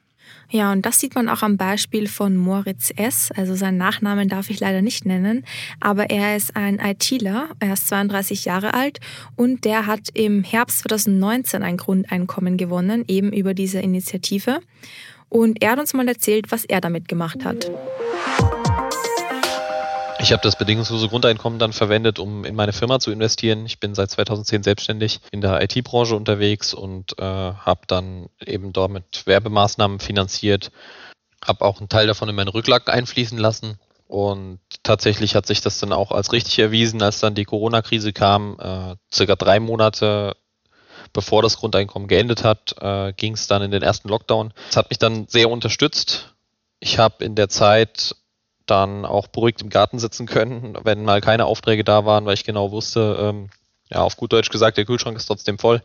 Ja, 0.51 0.73
und 0.73 0.85
das 0.85 1.01
sieht 1.01 1.15
man 1.15 1.29
auch 1.29 1.43
am 1.43 1.57
Beispiel 1.57 2.07
von 2.07 2.37
Moritz 2.37 2.93
S. 2.95 3.31
Also 3.35 3.55
seinen 3.55 3.79
Nachnamen 3.79 4.29
darf 4.29 4.51
ich 4.51 4.61
leider 4.61 4.83
nicht 4.83 5.07
nennen, 5.07 5.45
aber 5.81 6.11
er 6.11 6.37
ist 6.37 6.55
ein 6.55 6.79
ITler, 6.79 7.49
er 7.61 7.73
ist 7.73 7.89
32 7.89 8.45
Jahre 8.45 8.75
alt 8.75 9.01
und 9.35 9.65
der 9.65 9.87
hat 9.87 10.11
im 10.13 10.45
Herbst 10.45 10.81
2019 10.81 11.63
ein 11.63 11.79
Grundeinkommen 11.79 12.59
gewonnen, 12.59 13.05
eben 13.09 13.33
über 13.33 13.55
diese 13.55 13.81
Initiative. 13.81 14.61
Und 15.29 15.63
er 15.63 15.73
hat 15.73 15.79
uns 15.79 15.95
mal 15.95 16.09
erzählt, 16.09 16.51
was 16.51 16.65
er 16.65 16.81
damit 16.81 17.09
gemacht 17.09 17.45
hat. 17.45 17.71
Ich 20.19 20.33
habe 20.33 20.43
das 20.43 20.57
bedingungslose 20.57 21.09
Grundeinkommen 21.09 21.59
dann 21.59 21.73
verwendet, 21.73 22.19
um 22.19 22.45
in 22.45 22.57
meine 22.57 22.73
Firma 22.73 22.99
zu 22.99 23.13
investieren. 23.13 23.65
Ich 23.67 23.79
bin 23.79 23.95
seit 23.95 24.11
2010 24.11 24.63
selbstständig 24.63 25.21
in 25.31 25.41
der 25.41 25.63
IT-Branche 25.63 26.17
unterwegs 26.17 26.75
und 26.75 27.19
äh, 27.19 27.23
habe 27.23 27.83
dann 27.87 28.27
eben 28.45 28.73
dort 28.73 28.91
mit 28.91 29.27
Werbemaßnahmen 29.27 30.01
finanziert, 30.01 30.73
habe 31.45 31.65
auch 31.65 31.79
einen 31.79 31.89
Teil 31.89 32.07
davon 32.07 32.29
in 32.29 32.35
meine 32.35 32.53
Rücklagen 32.53 32.93
einfließen 32.93 33.39
lassen. 33.39 33.79
Und 34.09 34.61
tatsächlich 34.83 35.35
hat 35.35 35.47
sich 35.47 35.61
das 35.61 35.79
dann 35.79 35.93
auch 35.93 36.13
als 36.13 36.33
richtig 36.33 36.59
erwiesen, 36.59 37.03
als 37.03 37.21
dann 37.21 37.35
die 37.35 37.45
Corona-Krise 37.45 38.13
kam. 38.13 38.57
Äh, 38.59 38.97
circa 39.13 39.37
drei 39.37 39.61
Monate 39.61 40.37
bevor 41.17 41.41
das 41.41 41.57
Grundeinkommen 41.57 42.09
geendet 42.09 42.45
hat, 42.45 42.77
äh, 42.79 43.15
ging 43.15 43.33
es 43.33 43.47
dann 43.47 43.63
in 43.63 43.71
den 43.71 43.83
ersten 43.83 44.11
Lockdown. 44.11 44.53
Das 44.67 44.77
hat 44.77 44.91
mich 44.91 44.99
dann 44.99 45.27
sehr 45.29 45.49
unterstützt. 45.51 46.35
Ich 46.79 46.99
habe 46.99 47.25
in 47.25 47.35
der 47.35 47.49
Zeit 47.49 48.15
dann 48.67 49.07
auch 49.07 49.27
beruhigt 49.27 49.63
im 49.63 49.71
Garten 49.71 49.99
sitzen 49.99 50.27
können, 50.27 50.77
wenn 50.85 51.05
mal 51.05 51.23
keine 51.23 51.47
Aufträge 51.47 51.85
da 51.85 52.05
waren, 52.05 52.27
weil 52.27 52.35
ich 52.35 52.45
genau 52.45 52.71
wusste, 52.71 53.17
ähm, 53.19 53.49
ja, 53.89 54.03
auf 54.03 54.19
gut 54.19 54.35
Deutsch 54.35 54.51
gesagt, 54.51 54.77
der 54.77 54.85
Kühlschrank 54.85 55.17
ist 55.17 55.25
trotzdem 55.25 55.59
voll. 55.59 55.83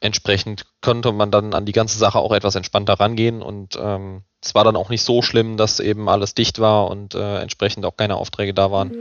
Entsprechend 0.00 0.64
konnte 0.80 1.12
man 1.12 1.30
dann 1.30 1.52
an 1.52 1.66
die 1.66 1.72
ganze 1.72 1.98
Sache 1.98 2.18
auch 2.18 2.32
etwas 2.32 2.54
entspannter 2.54 2.94
rangehen 2.94 3.42
und 3.42 3.76
ähm, 3.78 4.22
es 4.42 4.54
war 4.54 4.64
dann 4.64 4.76
auch 4.76 4.88
nicht 4.88 5.02
so 5.02 5.20
schlimm, 5.20 5.58
dass 5.58 5.78
eben 5.78 6.08
alles 6.08 6.32
dicht 6.32 6.58
war 6.58 6.88
und 6.88 7.14
äh, 7.14 7.40
entsprechend 7.40 7.84
auch 7.84 7.98
keine 7.98 8.16
Aufträge 8.16 8.54
da 8.54 8.70
waren. 8.70 8.92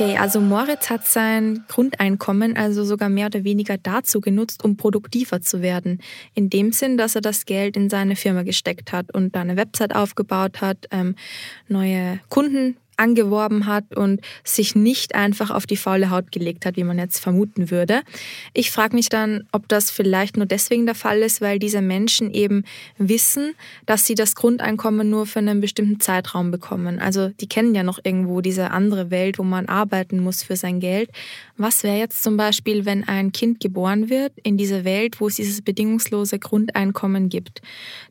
Okay, 0.00 0.16
also 0.16 0.40
Moritz 0.40 0.90
hat 0.90 1.08
sein 1.08 1.64
Grundeinkommen 1.66 2.56
also 2.56 2.84
sogar 2.84 3.08
mehr 3.08 3.26
oder 3.26 3.42
weniger 3.42 3.78
dazu 3.78 4.20
genutzt, 4.20 4.62
um 4.62 4.76
produktiver 4.76 5.40
zu 5.40 5.60
werden. 5.60 5.98
In 6.34 6.50
dem 6.50 6.70
Sinn, 6.70 6.96
dass 6.96 7.16
er 7.16 7.20
das 7.20 7.46
Geld 7.46 7.76
in 7.76 7.90
seine 7.90 8.14
Firma 8.14 8.44
gesteckt 8.44 8.92
hat 8.92 9.12
und 9.12 9.34
da 9.34 9.40
eine 9.40 9.56
Website 9.56 9.96
aufgebaut 9.96 10.60
hat, 10.60 10.86
ähm, 10.92 11.16
neue 11.66 12.20
Kunden 12.28 12.76
angeworben 12.98 13.66
hat 13.66 13.96
und 13.96 14.20
sich 14.44 14.74
nicht 14.74 15.14
einfach 15.14 15.50
auf 15.50 15.66
die 15.66 15.76
faule 15.76 16.10
Haut 16.10 16.32
gelegt 16.32 16.66
hat, 16.66 16.76
wie 16.76 16.84
man 16.84 16.98
jetzt 16.98 17.20
vermuten 17.20 17.70
würde. 17.70 18.02
Ich 18.54 18.70
frage 18.70 18.96
mich 18.96 19.08
dann, 19.08 19.46
ob 19.52 19.68
das 19.68 19.90
vielleicht 19.90 20.36
nur 20.36 20.46
deswegen 20.46 20.86
der 20.86 20.94
Fall 20.94 21.20
ist, 21.20 21.40
weil 21.40 21.58
diese 21.58 21.80
Menschen 21.80 22.32
eben 22.32 22.64
wissen, 22.98 23.54
dass 23.86 24.06
sie 24.06 24.14
das 24.14 24.34
Grundeinkommen 24.34 25.08
nur 25.08 25.26
für 25.26 25.38
einen 25.38 25.60
bestimmten 25.60 26.00
Zeitraum 26.00 26.50
bekommen. 26.50 26.98
Also 26.98 27.28
die 27.28 27.48
kennen 27.48 27.74
ja 27.74 27.82
noch 27.82 27.98
irgendwo 28.02 28.40
diese 28.40 28.70
andere 28.70 29.10
Welt, 29.10 29.38
wo 29.38 29.44
man 29.44 29.66
arbeiten 29.66 30.20
muss 30.20 30.42
für 30.42 30.56
sein 30.56 30.80
Geld. 30.80 31.10
Was 31.56 31.82
wäre 31.82 31.98
jetzt 31.98 32.22
zum 32.22 32.36
Beispiel, 32.36 32.84
wenn 32.84 33.06
ein 33.06 33.32
Kind 33.32 33.60
geboren 33.60 34.10
wird 34.10 34.32
in 34.42 34.56
diese 34.56 34.84
Welt, 34.84 35.20
wo 35.20 35.28
es 35.28 35.36
dieses 35.36 35.62
bedingungslose 35.62 36.38
Grundeinkommen 36.38 37.28
gibt? 37.28 37.62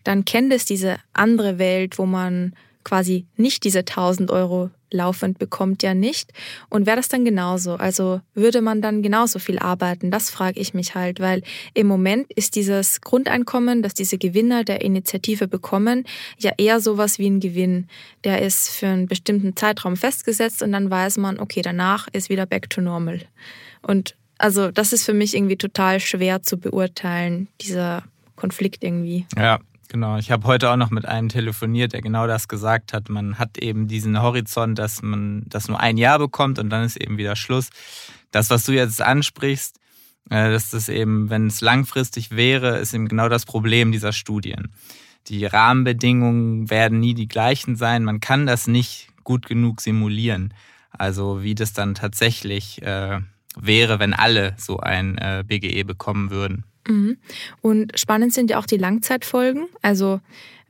Dann 0.03 0.25
kennt 0.25 0.53
es 0.53 0.65
diese 0.65 0.97
andere 1.13 1.59
Welt, 1.59 1.97
wo 1.97 2.05
man 2.05 2.53
quasi 2.83 3.25
nicht 3.35 3.65
diese 3.65 3.79
1000 3.79 4.31
Euro 4.31 4.69
laufend 4.91 5.39
bekommt, 5.39 5.83
ja 5.83 5.93
nicht. 5.93 6.31
Und 6.69 6.85
wäre 6.85 6.97
das 6.97 7.09
dann 7.09 7.25
genauso? 7.25 7.75
Also 7.75 8.21
würde 8.33 8.61
man 8.61 8.81
dann 8.81 9.01
genauso 9.01 9.39
viel 9.39 9.59
arbeiten? 9.59 10.11
Das 10.11 10.29
frage 10.29 10.59
ich 10.59 10.73
mich 10.73 10.95
halt, 10.95 11.19
weil 11.19 11.43
im 11.73 11.87
Moment 11.87 12.31
ist 12.33 12.55
dieses 12.55 13.01
Grundeinkommen, 13.01 13.81
das 13.81 13.93
diese 13.93 14.17
Gewinner 14.17 14.63
der 14.63 14.81
Initiative 14.81 15.47
bekommen, 15.47 16.05
ja 16.39 16.51
eher 16.57 16.79
sowas 16.79 17.19
wie 17.19 17.29
ein 17.29 17.39
Gewinn. 17.39 17.87
Der 18.23 18.41
ist 18.41 18.69
für 18.69 18.87
einen 18.87 19.07
bestimmten 19.07 19.55
Zeitraum 19.55 19.97
festgesetzt 19.97 20.61
und 20.61 20.71
dann 20.71 20.89
weiß 20.89 21.17
man, 21.17 21.39
okay, 21.39 21.61
danach 21.61 22.07
ist 22.13 22.29
wieder 22.29 22.45
back 22.45 22.69
to 22.69 22.81
normal. 22.81 23.21
Und 23.81 24.15
also 24.37 24.71
das 24.71 24.93
ist 24.93 25.03
für 25.03 25.13
mich 25.13 25.35
irgendwie 25.35 25.57
total 25.57 25.99
schwer 25.99 26.43
zu 26.43 26.57
beurteilen, 26.57 27.47
dieser 27.61 28.03
Konflikt 28.35 28.83
irgendwie. 28.83 29.25
Ja, 29.35 29.59
Genau, 29.89 30.17
ich 30.17 30.31
habe 30.31 30.45
heute 30.47 30.69
auch 30.69 30.75
noch 30.75 30.89
mit 30.89 31.05
einem 31.05 31.29
telefoniert, 31.29 31.93
der 31.93 32.01
genau 32.01 32.27
das 32.27 32.49
gesagt 32.49 32.91
hat. 32.91 33.07
Man 33.07 33.39
hat 33.39 33.57
eben 33.57 33.87
diesen 33.87 34.21
Horizont, 34.21 34.77
dass 34.77 35.01
man 35.01 35.43
das 35.47 35.69
nur 35.69 35.79
ein 35.79 35.97
Jahr 35.97 36.19
bekommt 36.19 36.59
und 36.59 36.69
dann 36.69 36.83
ist 36.83 36.97
eben 36.97 37.17
wieder 37.17 37.37
Schluss. 37.37 37.69
Das, 38.31 38.49
was 38.49 38.65
du 38.65 38.73
jetzt 38.73 39.01
ansprichst, 39.01 39.79
äh, 40.29 40.51
dass 40.51 40.71
das 40.71 40.89
eben, 40.89 41.29
wenn 41.29 41.47
es 41.47 41.61
langfristig 41.61 42.31
wäre, 42.31 42.77
ist 42.77 42.93
eben 42.93 43.07
genau 43.07 43.29
das 43.29 43.45
Problem 43.45 43.93
dieser 43.93 44.11
Studien. 44.11 44.73
Die 45.27 45.45
Rahmenbedingungen 45.45 46.69
werden 46.69 46.99
nie 46.99 47.13
die 47.13 47.27
gleichen 47.27 47.77
sein. 47.77 48.03
Man 48.03 48.19
kann 48.19 48.45
das 48.45 48.67
nicht 48.67 49.07
gut 49.23 49.45
genug 49.45 49.79
simulieren. 49.81 50.53
Also 50.91 51.43
wie 51.43 51.55
das 51.55 51.73
dann 51.73 51.95
tatsächlich 51.95 52.81
äh, 52.81 53.19
wäre, 53.55 53.99
wenn 53.99 54.13
alle 54.13 54.53
so 54.57 54.79
ein 54.79 55.17
äh, 55.17 55.43
BGE 55.45 55.83
bekommen 55.83 56.29
würden. 56.29 56.65
Mhm. 56.87 57.17
Und 57.61 57.97
spannend 57.99 58.33
sind 58.33 58.49
ja 58.49 58.59
auch 58.59 58.65
die 58.65 58.77
Langzeitfolgen. 58.77 59.67
Also 59.81 60.21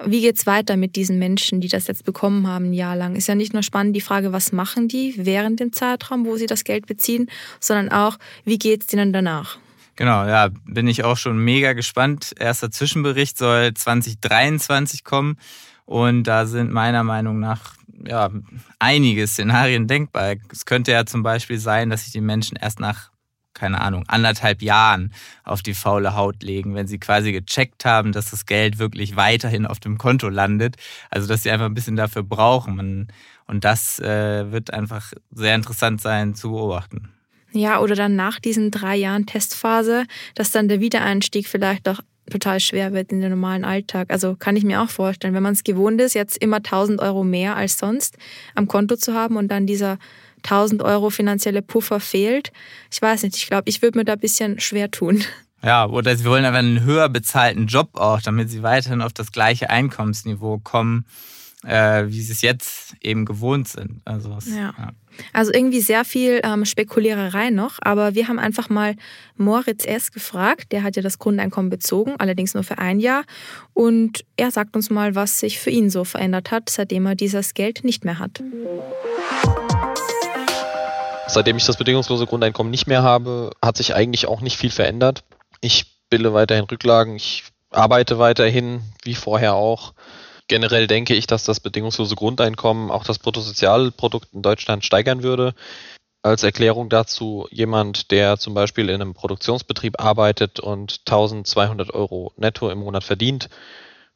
wie 0.04 0.22
geht 0.22 0.38
es 0.38 0.46
weiter 0.46 0.78
mit 0.78 0.96
diesen 0.96 1.18
Menschen, 1.18 1.60
die 1.60 1.70
das 1.70 1.88
jetzt 1.88 2.06
bekommen 2.06 2.48
haben, 2.48 2.66
ein 2.66 2.74
Jahr 2.74 2.96
lang? 2.96 3.16
Ist 3.16 3.28
ja 3.28 3.36
nicht 3.36 3.54
nur 3.54 3.64
spannend 3.64 3.96
die 3.96 4.02
Frage, 4.02 4.32
was 4.32 4.52
machen 4.52 4.88
die 4.88 5.14
während 5.18 5.60
dem 5.60 5.74
Zeitraum, 5.74 6.26
wo 6.26 6.38
sie 6.38 6.46
das 6.46 6.64
Geld 6.64 6.86
beziehen, 6.86 7.30
sondern 7.60 7.90
auch, 7.90 8.18
wie 8.44 8.60
geht 8.60 8.82
es 8.82 8.88
denen 8.88 9.12
danach? 9.12 9.58
Genau, 9.96 10.28
ja, 10.28 10.50
bin 10.66 10.88
ich 10.88 11.04
auch 11.04 11.18
schon 11.18 11.40
mega 11.40 11.74
gespannt. 11.74 12.36
Erster 12.40 12.70
Zwischenbericht 12.70 13.38
soll 13.38 13.74
2023 13.74 15.04
kommen 15.04 15.38
und 15.86 16.26
da 16.26 16.46
sind 16.46 16.72
meiner 16.72 17.04
Meinung 17.04 17.40
nach 17.40 17.74
ja, 18.06 18.30
einige 18.78 19.26
Szenarien 19.26 19.88
denkbar. 19.88 20.36
Es 20.52 20.66
könnte 20.66 20.92
ja 20.92 21.08
zum 21.08 21.24
Beispiel 21.24 21.58
sein, 21.58 21.90
dass 21.90 22.04
sich 22.04 22.14
die 22.14 22.22
Menschen 22.22 22.58
erst 22.58 22.80
nach 22.80 23.10
keine 23.58 23.82
Ahnung, 23.82 24.04
anderthalb 24.08 24.62
Jahren 24.62 25.12
auf 25.44 25.62
die 25.62 25.74
faule 25.74 26.16
Haut 26.16 26.44
legen, 26.44 26.76
wenn 26.76 26.88
sie 26.88 27.00
quasi 27.00 27.32
gecheckt 27.32 27.86
haben, 27.86 28.12
dass 28.12 28.32
das 28.32 28.46
Geld 28.46 28.80
wirklich 28.80 29.16
weiterhin 29.16 29.66
auf 29.66 29.80
dem 29.80 29.98
Konto 29.98 30.30
landet. 30.30 30.76
Also, 31.10 31.28
dass 31.28 31.44
sie 31.44 31.52
einfach 31.52 31.66
ein 31.66 31.74
bisschen 31.74 31.96
dafür 31.96 32.24
brauchen. 32.24 33.08
Und 33.48 33.64
das 33.64 34.00
äh, 34.00 34.52
wird 34.52 34.74
einfach 34.74 35.14
sehr 35.32 35.56
interessant 35.56 36.02
sein 36.02 36.36
zu 36.36 36.52
beobachten. 36.52 37.10
Ja, 37.52 37.80
oder 37.80 37.96
dann 37.96 38.16
nach 38.16 38.40
diesen 38.40 38.72
drei 38.72 38.96
Jahren 38.96 39.26
Testphase, 39.26 40.06
dass 40.36 40.52
dann 40.52 40.68
der 40.68 40.80
Wiedereinstieg 40.80 41.48
vielleicht 41.48 41.88
auch 41.90 42.02
total 42.30 42.60
schwer 42.60 42.94
wird 42.94 43.12
in 43.12 43.22
den 43.22 43.32
normalen 43.32 43.64
Alltag. 43.64 44.12
Also 44.12 44.36
kann 44.36 44.56
ich 44.56 44.64
mir 44.64 44.82
auch 44.82 44.90
vorstellen, 44.90 45.34
wenn 45.34 45.44
man 45.44 45.54
es 45.54 45.64
gewohnt 45.64 46.00
ist, 46.02 46.14
jetzt 46.14 46.38
immer 46.38 46.58
1000 46.58 47.00
Euro 47.00 47.24
mehr 47.24 47.56
als 47.56 47.78
sonst 47.78 48.18
am 48.54 48.68
Konto 48.68 48.98
zu 48.98 49.14
haben 49.14 49.38
und 49.38 49.48
dann 49.48 49.66
dieser 49.66 49.98
1000 50.44 50.82
Euro 50.82 51.10
finanzielle 51.10 51.62
Puffer 51.62 52.00
fehlt. 52.00 52.52
Ich 52.92 53.02
weiß 53.02 53.24
nicht, 53.24 53.36
ich 53.36 53.48
glaube, 53.48 53.64
ich 53.70 53.82
würde 53.82 54.00
mir 54.00 54.06
da 54.06 54.14
ein 54.14 54.20
bisschen 54.20 54.60
schwer 54.60 54.92
tun. 54.92 55.24
Ja, 55.64 55.88
oder 55.88 56.16
sie 56.16 56.26
wollen 56.26 56.46
aber 56.46 56.58
einen 56.58 56.84
höher 56.84 57.10
bezahlten 57.10 57.68
Job 57.68 57.90
auch, 57.96 58.22
damit 58.22 58.50
sie 58.50 58.64
weiterhin 58.64 59.02
auf 59.02 59.14
das 59.14 59.32
gleiche 59.32 59.70
Einkommensniveau 59.70 60.60
kommen, 60.60 61.06
äh, 61.66 62.06
wie 62.08 62.22
sie 62.22 62.32
es 62.32 62.42
jetzt 62.42 62.96
eben 63.02 63.26
gewohnt 63.26 63.68
sind. 63.68 64.02
Also, 64.06 64.38
ja. 64.56 64.74
ja. 64.78 64.92
also 65.34 65.52
irgendwie 65.52 65.82
sehr 65.82 66.06
viel 66.06 66.42
ähm, 66.44 66.64
Spekuliererei 66.64 67.50
noch, 67.50 67.80
aber 67.82 68.14
wir 68.14 68.28
haben 68.28 68.38
einfach 68.38 68.70
mal 68.70 68.96
Moritz 69.36 69.86
S. 69.86 70.12
gefragt. 70.12 70.72
Der 70.72 70.84
hat 70.84 70.96
ja 70.96 71.02
das 71.02 71.18
Grundeinkommen 71.18 71.72
bezogen, 71.72 72.16
allerdings 72.20 72.54
nur 72.54 72.64
für 72.64 72.78
ein 72.78 73.00
Jahr. 73.00 73.24
Und 73.74 74.24
er 74.38 74.52
sagt 74.52 74.76
uns 74.76 74.92
mal, 74.92 75.16
was 75.16 75.40
sich 75.40 75.60
für 75.60 75.72
ihn 75.72 75.90
so 75.90 76.04
verändert 76.04 76.52
hat, 76.52 76.70
seitdem 76.70 77.08
er 77.08 77.16
dieses 77.16 77.56
Geld 77.56 77.84
nicht 77.84 78.06
mehr 78.06 78.20
hat. 78.20 78.44
Seitdem 81.38 81.58
ich 81.58 81.66
das 81.68 81.78
bedingungslose 81.78 82.26
Grundeinkommen 82.26 82.72
nicht 82.72 82.88
mehr 82.88 83.04
habe, 83.04 83.52
hat 83.62 83.78
sich 83.78 83.94
eigentlich 83.94 84.26
auch 84.26 84.42
nicht 84.42 84.58
viel 84.58 84.72
verändert. 84.72 85.24
Ich 85.62 85.86
bilde 86.10 86.34
weiterhin 86.34 86.66
Rücklagen, 86.66 87.16
ich 87.16 87.44
arbeite 87.70 88.18
weiterhin, 88.18 88.82
wie 89.04 89.14
vorher 89.14 89.54
auch. 89.54 89.94
Generell 90.48 90.88
denke 90.88 91.14
ich, 91.14 91.28
dass 91.28 91.44
das 91.44 91.60
bedingungslose 91.60 92.16
Grundeinkommen 92.16 92.90
auch 92.90 93.04
das 93.04 93.20
Bruttosozialprodukt 93.20 94.30
in 94.34 94.42
Deutschland 94.42 94.84
steigern 94.84 95.22
würde. 95.22 95.54
Als 96.24 96.42
Erklärung 96.42 96.90
dazu, 96.90 97.48
jemand, 97.52 98.10
der 98.10 98.40
zum 98.40 98.56
Beispiel 98.56 98.90
in 98.90 99.00
einem 99.00 99.14
Produktionsbetrieb 99.14 100.02
arbeitet 100.02 100.60
und 100.60 101.02
1200 101.06 101.94
Euro 101.94 102.34
netto 102.38 102.72
im 102.72 102.80
Monat 102.80 103.04
verdient, 103.04 103.48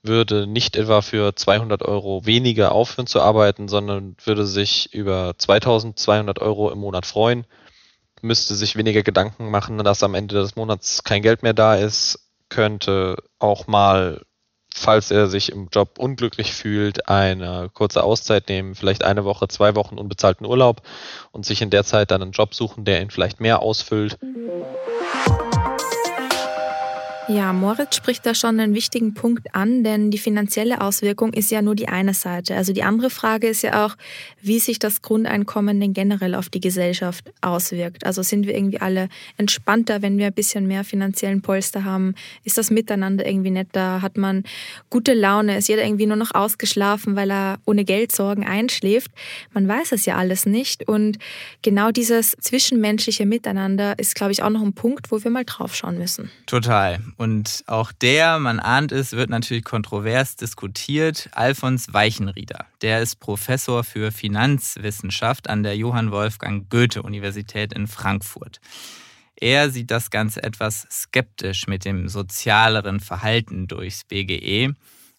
würde 0.03 0.47
nicht 0.47 0.75
etwa 0.75 1.01
für 1.01 1.35
200 1.35 1.83
Euro 1.83 2.25
weniger 2.25 2.71
aufhören 2.71 3.07
zu 3.07 3.21
arbeiten, 3.21 3.67
sondern 3.67 4.15
würde 4.23 4.45
sich 4.45 4.93
über 4.93 5.35
2200 5.37 6.39
Euro 6.39 6.71
im 6.71 6.79
Monat 6.79 7.05
freuen, 7.05 7.45
müsste 8.21 8.55
sich 8.55 8.75
weniger 8.75 9.03
Gedanken 9.03 9.49
machen, 9.49 9.77
dass 9.79 10.03
am 10.03 10.15
Ende 10.15 10.35
des 10.35 10.55
Monats 10.55 11.03
kein 11.03 11.21
Geld 11.21 11.43
mehr 11.43 11.53
da 11.53 11.75
ist, 11.75 12.19
könnte 12.49 13.17
auch 13.39 13.67
mal, 13.67 14.21
falls 14.73 15.11
er 15.11 15.27
sich 15.27 15.51
im 15.51 15.69
Job 15.71 15.99
unglücklich 15.99 16.53
fühlt, 16.53 17.07
eine 17.07 17.69
kurze 17.73 18.03
Auszeit 18.03 18.49
nehmen, 18.49 18.75
vielleicht 18.75 19.03
eine 19.03 19.25
Woche, 19.25 19.47
zwei 19.47 19.75
Wochen 19.75 19.97
unbezahlten 19.97 20.45
Urlaub 20.45 20.81
und 21.31 21.45
sich 21.45 21.61
in 21.61 21.69
der 21.69 21.83
Zeit 21.83 22.11
dann 22.11 22.21
einen 22.21 22.31
Job 22.31 22.55
suchen, 22.55 22.85
der 22.85 23.01
ihn 23.01 23.11
vielleicht 23.11 23.39
mehr 23.39 23.61
ausfüllt. 23.61 24.17
Ja, 27.33 27.53
Moritz 27.53 27.95
spricht 27.95 28.25
da 28.25 28.35
schon 28.35 28.59
einen 28.59 28.73
wichtigen 28.73 29.13
Punkt 29.13 29.55
an, 29.55 29.85
denn 29.85 30.11
die 30.11 30.17
finanzielle 30.17 30.81
Auswirkung 30.81 31.31
ist 31.31 31.49
ja 31.49 31.61
nur 31.61 31.75
die 31.75 31.87
eine 31.87 32.13
Seite. 32.13 32.57
Also 32.57 32.73
die 32.73 32.83
andere 32.83 33.09
Frage 33.09 33.47
ist 33.47 33.61
ja 33.61 33.85
auch, 33.85 33.95
wie 34.41 34.59
sich 34.59 34.79
das 34.79 35.01
Grundeinkommen 35.01 35.79
denn 35.79 35.93
generell 35.93 36.35
auf 36.35 36.49
die 36.49 36.59
Gesellschaft 36.59 37.31
auswirkt. 37.39 38.05
Also 38.05 38.21
sind 38.21 38.47
wir 38.47 38.55
irgendwie 38.55 38.81
alle 38.81 39.07
entspannter, 39.37 40.01
wenn 40.01 40.17
wir 40.17 40.27
ein 40.27 40.33
bisschen 40.33 40.67
mehr 40.67 40.83
finanziellen 40.83 41.41
Polster 41.41 41.85
haben? 41.85 42.15
Ist 42.43 42.57
das 42.57 42.69
Miteinander 42.69 43.25
irgendwie 43.25 43.51
netter? 43.51 44.01
Hat 44.01 44.17
man 44.17 44.43
gute 44.89 45.13
Laune? 45.13 45.57
Ist 45.57 45.69
jeder 45.69 45.85
irgendwie 45.85 46.07
nur 46.07 46.17
noch 46.17 46.35
ausgeschlafen, 46.35 47.15
weil 47.15 47.31
er 47.31 47.59
ohne 47.63 47.85
Geldsorgen 47.85 48.43
einschläft? 48.43 49.09
Man 49.53 49.69
weiß 49.69 49.93
es 49.93 50.05
ja 50.05 50.17
alles 50.17 50.45
nicht. 50.45 50.85
Und 50.85 51.17
genau 51.61 51.91
dieses 51.91 52.31
zwischenmenschliche 52.41 53.25
Miteinander 53.25 53.97
ist, 53.97 54.15
glaube 54.15 54.33
ich, 54.33 54.43
auch 54.43 54.49
noch 54.49 54.63
ein 54.63 54.73
Punkt, 54.73 55.11
wo 55.11 55.23
wir 55.23 55.31
mal 55.31 55.45
drauf 55.45 55.73
schauen 55.75 55.97
müssen. 55.97 56.29
Total. 56.45 56.99
Und 57.21 57.63
auch 57.67 57.91
der, 57.91 58.39
man 58.39 58.59
ahnt 58.59 58.91
es, 58.91 59.11
wird 59.11 59.29
natürlich 59.29 59.63
kontrovers 59.63 60.37
diskutiert. 60.37 61.29
Alfons 61.33 61.93
Weichenrieder, 61.93 62.65
der 62.81 62.99
ist 62.99 63.19
Professor 63.19 63.83
für 63.83 64.11
Finanzwissenschaft 64.11 65.47
an 65.47 65.61
der 65.61 65.77
Johann 65.77 66.11
Wolfgang 66.11 66.67
Goethe 66.71 67.03
Universität 67.03 67.73
in 67.73 67.85
Frankfurt. 67.85 68.59
Er 69.35 69.69
sieht 69.69 69.91
das 69.91 70.09
Ganze 70.09 70.41
etwas 70.41 70.87
skeptisch 70.89 71.67
mit 71.67 71.85
dem 71.85 72.09
sozialeren 72.09 72.99
Verhalten 72.99 73.67
durchs 73.67 74.03
BGE. 74.03 74.73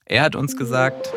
Er 0.05 0.23
hat 0.23 0.35
uns 0.35 0.57
gesagt, 0.57 1.09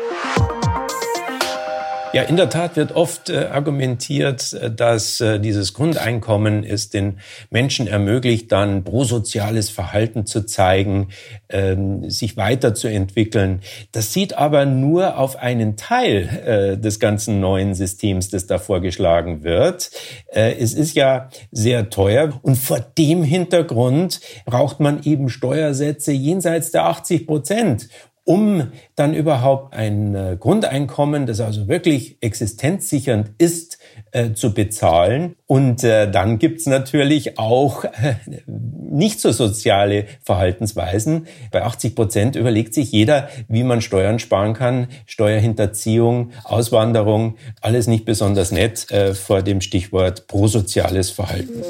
ja, 2.16 2.22
in 2.22 2.36
der 2.36 2.48
Tat 2.48 2.76
wird 2.76 2.92
oft 2.92 3.28
äh, 3.28 3.48
argumentiert, 3.52 4.54
äh, 4.54 4.70
dass 4.70 5.20
äh, 5.20 5.38
dieses 5.38 5.74
Grundeinkommen 5.74 6.64
es 6.64 6.88
den 6.88 7.18
Menschen 7.50 7.86
ermöglicht, 7.86 8.50
dann 8.50 8.84
prosoziales 8.84 9.68
Verhalten 9.68 10.24
zu 10.24 10.46
zeigen, 10.46 11.08
ähm, 11.50 12.08
sich 12.08 12.38
weiterzuentwickeln. 12.38 13.60
Das 13.92 14.14
sieht 14.14 14.32
aber 14.32 14.64
nur 14.64 15.18
auf 15.18 15.36
einen 15.36 15.76
Teil 15.76 16.76
äh, 16.76 16.80
des 16.80 17.00
ganzen 17.00 17.38
neuen 17.38 17.74
Systems, 17.74 18.30
das 18.30 18.46
da 18.46 18.56
vorgeschlagen 18.56 19.44
wird. 19.44 19.90
Äh, 20.28 20.54
es 20.58 20.72
ist 20.72 20.96
ja 20.96 21.28
sehr 21.52 21.90
teuer 21.90 22.32
und 22.40 22.56
vor 22.56 22.80
dem 22.96 23.24
Hintergrund 23.24 24.22
braucht 24.46 24.80
man 24.80 25.02
eben 25.02 25.28
Steuersätze 25.28 26.12
jenseits 26.12 26.70
der 26.70 26.86
80 26.86 27.26
Prozent 27.26 27.88
um 28.26 28.72
dann 28.96 29.14
überhaupt 29.14 29.72
ein 29.72 30.14
äh, 30.16 30.36
Grundeinkommen, 30.38 31.26
das 31.26 31.40
also 31.40 31.68
wirklich 31.68 32.18
existenzsichernd 32.20 33.30
ist, 33.38 33.78
äh, 34.10 34.32
zu 34.32 34.52
bezahlen. 34.52 35.36
Und 35.46 35.84
äh, 35.84 36.10
dann 36.10 36.40
gibt's 36.40 36.66
natürlich 36.66 37.38
auch 37.38 37.84
äh, 37.84 38.16
nicht 38.46 39.20
so 39.20 39.30
soziale 39.30 40.06
Verhaltensweisen. 40.24 41.28
Bei 41.52 41.62
80 41.62 41.94
Prozent 41.94 42.34
überlegt 42.34 42.74
sich 42.74 42.90
jeder, 42.90 43.28
wie 43.46 43.62
man 43.62 43.80
Steuern 43.80 44.18
sparen 44.18 44.54
kann. 44.54 44.88
Steuerhinterziehung, 45.06 46.32
Auswanderung, 46.42 47.36
alles 47.60 47.86
nicht 47.86 48.04
besonders 48.04 48.50
nett 48.50 48.86
vor 49.14 49.42
dem 49.42 49.60
Stichwort 49.60 50.26
prosoziales 50.26 51.10
Verhalten. 51.10 51.62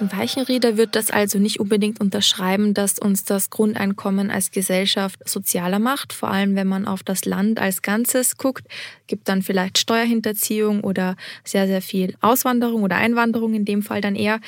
Weichenrieder 0.00 0.76
wird 0.76 0.94
das 0.94 1.10
also 1.10 1.38
nicht 1.38 1.58
unbedingt 1.58 2.00
unterschreiben, 2.00 2.74
dass 2.74 2.98
uns 2.98 3.24
das 3.24 3.50
Grundeinkommen 3.50 4.30
als 4.30 4.50
Gesellschaft 4.50 5.26
sozialer 5.28 5.78
macht, 5.78 6.12
vor 6.12 6.30
allem 6.30 6.54
wenn 6.54 6.66
man 6.66 6.86
auf 6.86 7.02
das 7.02 7.24
Land 7.24 7.58
als 7.58 7.82
Ganzes 7.82 8.36
guckt, 8.36 8.66
gibt 9.06 9.28
dann 9.28 9.42
vielleicht 9.42 9.78
Steuerhinterziehung 9.78 10.82
oder 10.82 11.16
sehr, 11.44 11.66
sehr 11.66 11.82
viel 11.82 12.14
Auswanderung 12.20 12.82
oder 12.82 12.96
Einwanderung 12.96 13.54
in 13.54 13.64
dem 13.64 13.82
Fall 13.82 14.00
dann 14.00 14.16
eher. 14.16 14.40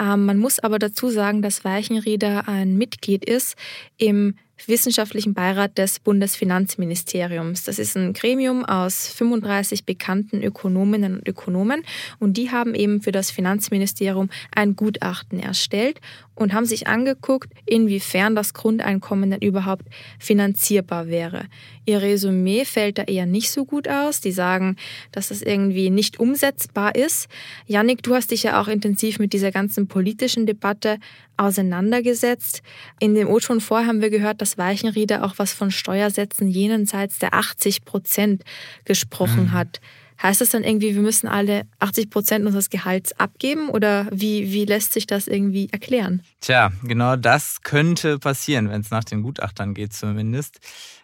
Ähm, 0.00 0.26
man 0.26 0.38
muss 0.38 0.58
aber 0.58 0.78
dazu 0.78 1.08
sagen, 1.08 1.42
dass 1.42 1.64
Weichenrieder 1.64 2.48
ein 2.48 2.76
Mitglied 2.76 3.24
ist 3.24 3.56
im 3.98 4.36
wissenschaftlichen 4.68 5.34
Beirat 5.34 5.78
des 5.78 6.00
Bundesfinanzministeriums. 6.00 7.64
Das 7.64 7.78
ist 7.78 7.96
ein 7.96 8.12
Gremium 8.12 8.64
aus 8.64 9.08
35 9.08 9.84
bekannten 9.84 10.42
Ökonominnen 10.42 11.16
und 11.18 11.28
Ökonomen 11.28 11.82
und 12.18 12.36
die 12.36 12.50
haben 12.50 12.74
eben 12.74 13.00
für 13.00 13.12
das 13.12 13.30
Finanzministerium 13.30 14.30
ein 14.54 14.76
Gutachten 14.76 15.40
erstellt 15.40 16.00
und 16.34 16.52
haben 16.52 16.64
sich 16.64 16.86
angeguckt, 16.86 17.52
inwiefern 17.66 18.34
das 18.34 18.54
Grundeinkommen 18.54 19.30
denn 19.30 19.40
überhaupt 19.40 19.86
finanzierbar 20.18 21.08
wäre. 21.08 21.46
Ihr 21.84 22.00
Resümee 22.00 22.64
fällt 22.64 22.98
da 22.98 23.02
eher 23.02 23.26
nicht 23.26 23.50
so 23.50 23.64
gut 23.64 23.88
aus. 23.88 24.20
Die 24.20 24.32
sagen, 24.32 24.76
dass 25.10 25.28
das 25.28 25.42
irgendwie 25.42 25.90
nicht 25.90 26.20
umsetzbar 26.20 26.94
ist. 26.94 27.28
Yannick, 27.66 28.02
du 28.02 28.14
hast 28.14 28.30
dich 28.30 28.44
ja 28.44 28.60
auch 28.60 28.68
intensiv 28.68 29.18
mit 29.18 29.32
dieser 29.32 29.50
ganzen 29.50 29.88
politischen 29.88 30.46
Debatte 30.46 30.98
auseinandergesetzt. 31.36 32.62
In 33.00 33.14
dem 33.14 33.28
O-Ton 33.28 33.60
vor 33.60 33.86
haben 33.86 34.00
wir 34.00 34.10
gehört, 34.10 34.40
dass 34.40 34.58
Weichenrieder 34.58 35.24
auch 35.24 35.34
was 35.38 35.52
von 35.52 35.70
Steuersätzen 35.70 36.48
jenseits 36.48 37.18
der 37.18 37.34
80 37.34 37.84
Prozent 37.84 38.44
gesprochen 38.84 39.44
mhm. 39.44 39.52
hat. 39.52 39.80
Heißt 40.22 40.40
das 40.40 40.50
dann 40.50 40.62
irgendwie, 40.62 40.94
wir 40.94 41.02
müssen 41.02 41.26
alle 41.26 41.66
80 41.80 42.08
Prozent 42.08 42.46
unseres 42.46 42.70
Gehalts 42.70 43.12
abgeben 43.18 43.68
oder 43.70 44.06
wie, 44.12 44.52
wie 44.52 44.64
lässt 44.64 44.92
sich 44.92 45.06
das 45.06 45.26
irgendwie 45.26 45.68
erklären? 45.72 46.22
Tja, 46.40 46.70
genau 46.84 47.16
das 47.16 47.62
könnte 47.62 48.20
passieren, 48.20 48.70
wenn 48.70 48.82
es 48.82 48.90
nach 48.90 49.02
den 49.02 49.22
Gutachtern 49.22 49.74
geht 49.74 49.92
zumindest. 49.92 50.60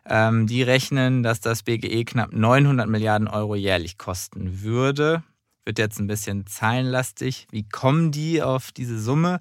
Ähm, 0.07 0.47
die 0.47 0.63
rechnen, 0.63 1.25
dass 1.25 1.41
das 1.41 1.65
BGE 1.65 2.05
knapp 2.05 2.33
900 2.33 2.89
Milliarden 2.89 3.27
Euro 3.27 3.57
jährlich 3.57 3.99
kosten 3.99 4.63
würde. 4.63 5.25
Wird 5.65 5.81
jetzt 5.81 5.99
ein 5.99 6.07
bisschen 6.07 6.47
zahlenlastig. 6.47 7.49
Wie 7.51 7.69
kommen 7.69 8.13
die 8.13 8.41
auf 8.41 8.71
diese 8.71 9.01
Summe? 9.01 9.41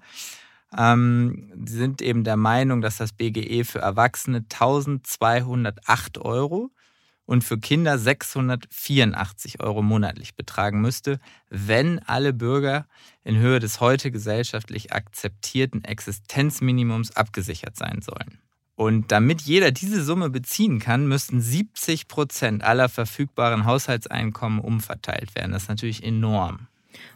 Ähm, 0.76 1.54
sie 1.66 1.78
sind 1.78 2.02
eben 2.02 2.24
der 2.24 2.36
Meinung, 2.36 2.82
dass 2.82 2.98
das 2.98 3.14
BGE 3.14 3.64
für 3.64 3.80
Erwachsene 3.80 4.40
1208 4.40 6.18
Euro 6.18 6.72
und 7.28 7.44
für 7.44 7.60
Kinder 7.60 8.00
684 8.00 9.60
Euro 9.60 9.84
monatlich 9.84 10.36
betragen 10.36 10.82
müsste, 10.82 11.20
wenn 11.50 12.00
alle 12.00 12.34
Bürger 12.34 12.88
in 13.24 13.38
Höhe 13.38 13.60
des 13.60 13.80
heute 13.80 14.10
gesellschaftlich 14.10 14.94
akzeptierten 14.94 15.84
Existenzminimums 15.84 17.16
abgesichert 17.16 17.78
sein 17.78 18.02
sollen. 18.02 18.40
Und 18.76 19.12
damit 19.12 19.42
jeder 19.42 19.72
diese 19.72 20.04
Summe 20.04 20.30
beziehen 20.30 20.80
kann, 20.80 21.08
müssten 21.08 21.42
70 21.42 22.08
Prozent 22.08 22.64
aller 22.64 22.90
verfügbaren 22.90 23.66
Haushaltseinkommen 23.66 24.60
umverteilt 24.60 25.36
werden. 25.36 25.52
Das 25.52 25.64
ist 25.64 25.70
natürlich 25.70 26.04
enorm. 26.04 26.68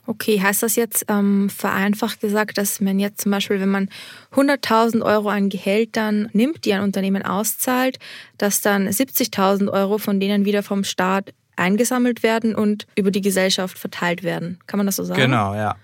Okay, 0.05 0.41
heißt 0.41 0.63
das 0.63 0.75
jetzt 0.75 1.05
ähm, 1.09 1.49
vereinfacht 1.49 2.21
gesagt, 2.21 2.57
dass 2.57 2.81
man 2.81 2.99
jetzt 2.99 3.21
zum 3.21 3.31
Beispiel, 3.31 3.59
wenn 3.59 3.69
man 3.69 3.89
100.000 4.33 5.03
Euro 5.03 5.29
an 5.29 5.49
Gehältern 5.49 6.29
nimmt, 6.33 6.65
die 6.65 6.73
ein 6.73 6.81
Unternehmen 6.81 7.23
auszahlt, 7.23 7.99
dass 8.37 8.61
dann 8.61 8.87
70.000 8.87 9.71
Euro 9.71 9.97
von 9.97 10.19
denen 10.19 10.45
wieder 10.45 10.63
vom 10.63 10.83
Staat 10.83 11.33
eingesammelt 11.55 12.23
werden 12.23 12.55
und 12.55 12.87
über 12.95 13.11
die 13.11 13.21
Gesellschaft 13.21 13.77
verteilt 13.77 14.23
werden? 14.23 14.59
Kann 14.67 14.77
man 14.77 14.87
das 14.87 14.95
so 14.95 15.03
sagen? 15.03 15.21
Genau, 15.21 15.53
ja. 15.53 15.75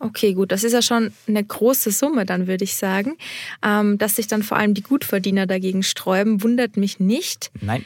Okay, 0.00 0.32
gut. 0.32 0.50
Das 0.50 0.64
ist 0.64 0.72
ja 0.72 0.80
schon 0.80 1.12
eine 1.28 1.44
große 1.44 1.90
Summe, 1.90 2.24
dann 2.24 2.46
würde 2.46 2.64
ich 2.64 2.74
sagen. 2.74 3.16
Ähm, 3.62 3.98
dass 3.98 4.16
sich 4.16 4.26
dann 4.26 4.42
vor 4.42 4.56
allem 4.56 4.72
die 4.74 4.82
Gutverdiener 4.82 5.46
dagegen 5.46 5.82
sträuben, 5.82 6.42
wundert 6.42 6.76
mich 6.78 6.98
nicht. 6.98 7.50
Nein. 7.60 7.84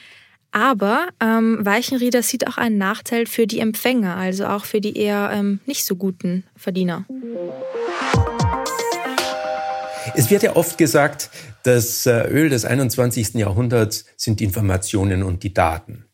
Aber 0.54 1.08
ähm, 1.20 1.58
Weichenrieder 1.62 2.22
sieht 2.22 2.46
auch 2.46 2.58
einen 2.58 2.78
Nachteil 2.78 3.26
für 3.26 3.48
die 3.48 3.58
Empfänger, 3.58 4.16
also 4.16 4.46
auch 4.46 4.64
für 4.64 4.80
die 4.80 4.96
eher 4.96 5.30
ähm, 5.32 5.58
nicht 5.66 5.84
so 5.84 5.96
guten 5.96 6.44
Verdiener. 6.54 7.06
Es 10.14 10.30
wird 10.30 10.44
ja 10.44 10.54
oft 10.54 10.78
gesagt, 10.78 11.30
das 11.64 12.06
äh, 12.06 12.28
Öl 12.28 12.50
des 12.50 12.64
21. 12.64 13.34
Jahrhunderts 13.34 14.04
sind 14.16 14.40
Informationen 14.40 15.24
und 15.24 15.42
die 15.42 15.52
Daten. 15.52 16.04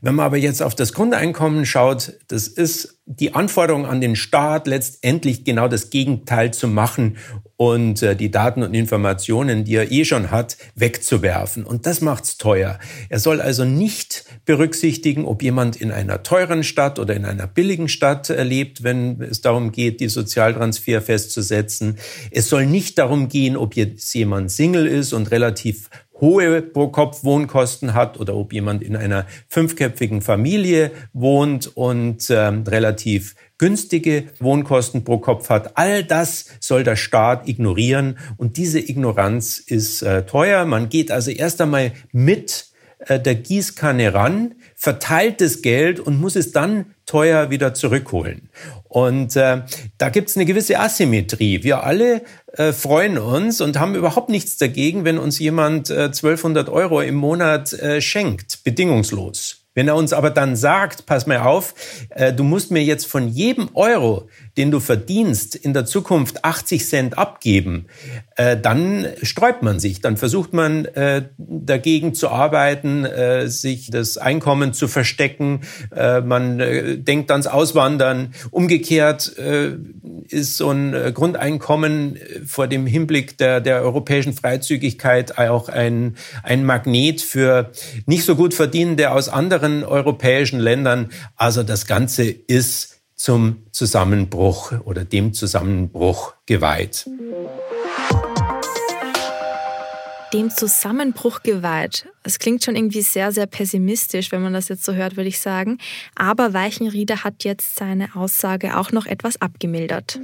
Wenn 0.00 0.16
man 0.16 0.26
aber 0.26 0.36
jetzt 0.36 0.62
auf 0.62 0.74
das 0.74 0.92
Grundeinkommen 0.92 1.64
schaut, 1.64 2.14
das 2.26 2.48
ist 2.48 2.98
die 3.06 3.34
Anforderung 3.34 3.86
an 3.86 4.00
den 4.00 4.16
Staat, 4.16 4.66
letztendlich 4.66 5.44
genau 5.44 5.68
das 5.68 5.90
Gegenteil 5.90 6.52
zu 6.52 6.66
machen 6.66 7.18
und 7.56 8.02
äh, 8.02 8.14
die 8.14 8.30
Daten 8.30 8.62
und 8.62 8.74
Informationen, 8.74 9.64
die 9.64 9.76
er 9.76 9.90
eh 9.90 10.04
schon 10.04 10.30
hat, 10.30 10.56
wegzuwerfen. 10.74 11.64
Und 11.64 11.86
das 11.86 12.00
macht's 12.00 12.36
teuer. 12.36 12.78
Er 13.08 13.18
soll 13.18 13.40
also 13.40 13.64
nicht 13.64 14.24
berücksichtigen, 14.44 15.24
ob 15.24 15.42
jemand 15.42 15.76
in 15.76 15.90
einer 15.90 16.22
teuren 16.22 16.64
Stadt 16.64 16.98
oder 16.98 17.14
in 17.14 17.24
einer 17.24 17.46
billigen 17.46 17.88
Stadt 17.88 18.28
lebt, 18.28 18.82
wenn 18.82 19.22
es 19.22 19.40
darum 19.40 19.72
geht, 19.72 20.00
die 20.00 20.08
Sozialtransfer 20.08 21.00
festzusetzen. 21.00 21.96
Es 22.30 22.48
soll 22.48 22.66
nicht 22.66 22.98
darum 22.98 23.28
gehen, 23.28 23.56
ob 23.56 23.74
jetzt 23.74 24.12
jemand 24.14 24.50
Single 24.50 24.86
ist 24.86 25.12
und 25.12 25.30
relativ 25.30 25.88
hohe 26.20 26.62
Pro-Kopf-Wohnkosten 26.62 27.94
hat 27.94 28.18
oder 28.18 28.34
ob 28.34 28.52
jemand 28.52 28.82
in 28.82 28.96
einer 28.96 29.26
fünfköpfigen 29.48 30.22
Familie 30.22 30.90
wohnt 31.12 31.76
und 31.76 32.26
ähm, 32.30 32.64
relativ 32.66 33.34
günstige 33.58 34.24
Wohnkosten 34.38 35.04
pro 35.04 35.18
Kopf 35.18 35.48
hat. 35.48 35.76
All 35.76 36.04
das 36.04 36.46
soll 36.60 36.84
der 36.84 36.96
Staat 36.96 37.48
ignorieren 37.48 38.18
und 38.36 38.56
diese 38.56 38.80
Ignoranz 38.80 39.58
ist 39.58 40.02
äh, 40.02 40.24
teuer. 40.24 40.64
Man 40.64 40.88
geht 40.88 41.10
also 41.10 41.30
erst 41.30 41.60
einmal 41.60 41.92
mit 42.12 42.66
äh, 42.98 43.20
der 43.20 43.34
Gießkanne 43.34 44.14
ran, 44.14 44.54
verteilt 44.74 45.40
das 45.40 45.62
Geld 45.62 46.00
und 46.00 46.20
muss 46.20 46.36
es 46.36 46.52
dann 46.52 46.86
teuer 47.06 47.50
wieder 47.50 47.72
zurückholen. 47.72 48.50
Und 48.84 49.36
äh, 49.36 49.62
da 49.98 50.08
gibt 50.08 50.28
es 50.28 50.36
eine 50.36 50.44
gewisse 50.44 50.78
Asymmetrie. 50.78 51.62
Wir 51.62 51.84
alle 51.84 52.22
äh, 52.52 52.72
freuen 52.72 53.18
uns 53.18 53.60
und 53.60 53.78
haben 53.78 53.94
überhaupt 53.94 54.28
nichts 54.28 54.58
dagegen, 54.58 55.04
wenn 55.04 55.18
uns 55.18 55.38
jemand 55.38 55.90
äh, 55.90 56.04
1200 56.04 56.68
Euro 56.68 57.00
im 57.00 57.14
Monat 57.14 57.72
äh, 57.72 58.00
schenkt, 58.00 58.64
bedingungslos. 58.64 59.66
Wenn 59.74 59.88
er 59.88 59.96
uns 59.96 60.14
aber 60.14 60.30
dann 60.30 60.56
sagt, 60.56 61.04
pass 61.04 61.26
mal 61.26 61.38
auf, 61.38 61.74
äh, 62.10 62.32
du 62.32 62.44
musst 62.44 62.70
mir 62.70 62.82
jetzt 62.82 63.06
von 63.06 63.28
jedem 63.28 63.68
Euro, 63.74 64.28
den 64.56 64.70
du 64.70 64.80
verdienst, 64.80 65.54
in 65.54 65.74
der 65.74 65.84
Zukunft 65.84 66.44
80 66.44 66.86
Cent 66.86 67.18
abgeben, 67.18 67.86
äh, 68.36 68.56
dann 68.56 69.06
sträubt 69.22 69.62
man 69.62 69.80
sich. 69.80 70.00
Dann 70.00 70.16
versucht 70.16 70.52
man 70.52 70.86
äh, 70.86 71.24
dagegen 71.38 72.14
zu 72.14 72.28
arbeiten, 72.30 73.04
äh, 73.04 73.48
sich 73.48 73.90
das 73.90 74.16
Einkommen 74.18 74.72
zu 74.72 74.88
verstecken. 74.88 75.60
Äh, 75.94 76.20
man 76.20 76.60
äh, 76.60 76.98
denkt 76.98 77.30
ans 77.30 77.46
Auswandern. 77.46 78.34
Umgekehrt 78.50 79.36
äh, 79.38 79.76
ist 80.28 80.56
so 80.56 80.70
ein 80.70 80.94
äh, 80.94 81.12
Grundeinkommen 81.12 82.18
vor 82.46 82.66
dem 82.66 82.86
Hinblick 82.86 83.38
der, 83.38 83.60
der 83.60 83.82
europäischen 83.82 84.32
Freizügigkeit 84.32 85.38
auch 85.38 85.68
ein, 85.68 86.16
ein 86.42 86.64
Magnet 86.64 87.20
für 87.20 87.70
nicht 88.06 88.24
so 88.24 88.36
gut 88.36 88.54
Verdienende 88.54 89.10
aus 89.10 89.28
anderen 89.28 89.84
europäischen 89.84 90.60
Ländern. 90.60 91.10
Also 91.36 91.62
das 91.62 91.86
Ganze 91.86 92.24
ist 92.24 92.95
zum 93.16 93.62
Zusammenbruch 93.72 94.72
oder 94.84 95.04
dem 95.04 95.32
Zusammenbruch 95.32 96.34
geweiht. 96.44 97.08
Dem 100.32 100.50
Zusammenbruch 100.50 101.42
geweiht. 101.42 102.08
Es 102.22 102.38
klingt 102.38 102.62
schon 102.62 102.76
irgendwie 102.76 103.00
sehr, 103.00 103.32
sehr 103.32 103.46
pessimistisch, 103.46 104.32
wenn 104.32 104.42
man 104.42 104.52
das 104.52 104.68
jetzt 104.68 104.84
so 104.84 104.92
hört, 104.92 105.16
würde 105.16 105.28
ich 105.28 105.40
sagen. 105.40 105.78
Aber 106.14 106.52
Weichenrieder 106.52 107.24
hat 107.24 107.44
jetzt 107.44 107.76
seine 107.76 108.14
Aussage 108.14 108.76
auch 108.76 108.92
noch 108.92 109.06
etwas 109.06 109.40
abgemildert. 109.40 110.20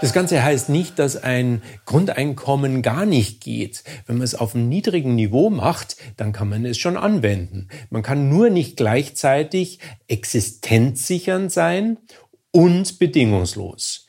Das 0.00 0.12
Ganze 0.12 0.42
heißt 0.42 0.68
nicht, 0.68 0.98
dass 0.98 1.16
ein 1.16 1.62
Grundeinkommen 1.86 2.82
gar 2.82 3.06
nicht 3.06 3.42
geht. 3.42 3.82
Wenn 4.06 4.18
man 4.18 4.24
es 4.24 4.34
auf 4.34 4.54
einem 4.54 4.68
niedrigen 4.68 5.14
Niveau 5.14 5.48
macht, 5.50 5.96
dann 6.16 6.32
kann 6.32 6.48
man 6.48 6.64
es 6.66 6.78
schon 6.78 6.96
anwenden. 6.96 7.68
Man 7.90 8.02
kann 8.02 8.28
nur 8.28 8.50
nicht 8.50 8.76
gleichzeitig 8.76 9.80
existenzsichernd 10.06 11.50
sein 11.50 11.98
und 12.50 12.98
bedingungslos. 12.98 14.06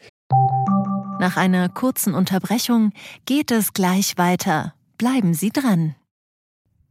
Nach 1.20 1.38
einer 1.38 1.70
kurzen 1.70 2.14
Unterbrechung 2.14 2.92
geht 3.26 3.52
es 3.52 3.74
gleich 3.74 4.18
weiter. 4.18 4.74
Bleiben 4.98 5.34
Sie 5.34 5.50
dran. 5.50 5.96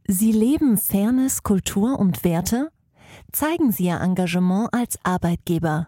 Sie 0.07 0.31
leben 0.31 0.77
Fairness, 0.77 1.43
Kultur 1.43 1.99
und 1.99 2.23
Werte? 2.23 2.69
Zeigen 3.31 3.71
Sie 3.71 3.85
Ihr 3.85 4.01
Engagement 4.01 4.69
als 4.73 4.97
Arbeitgeber 5.03 5.87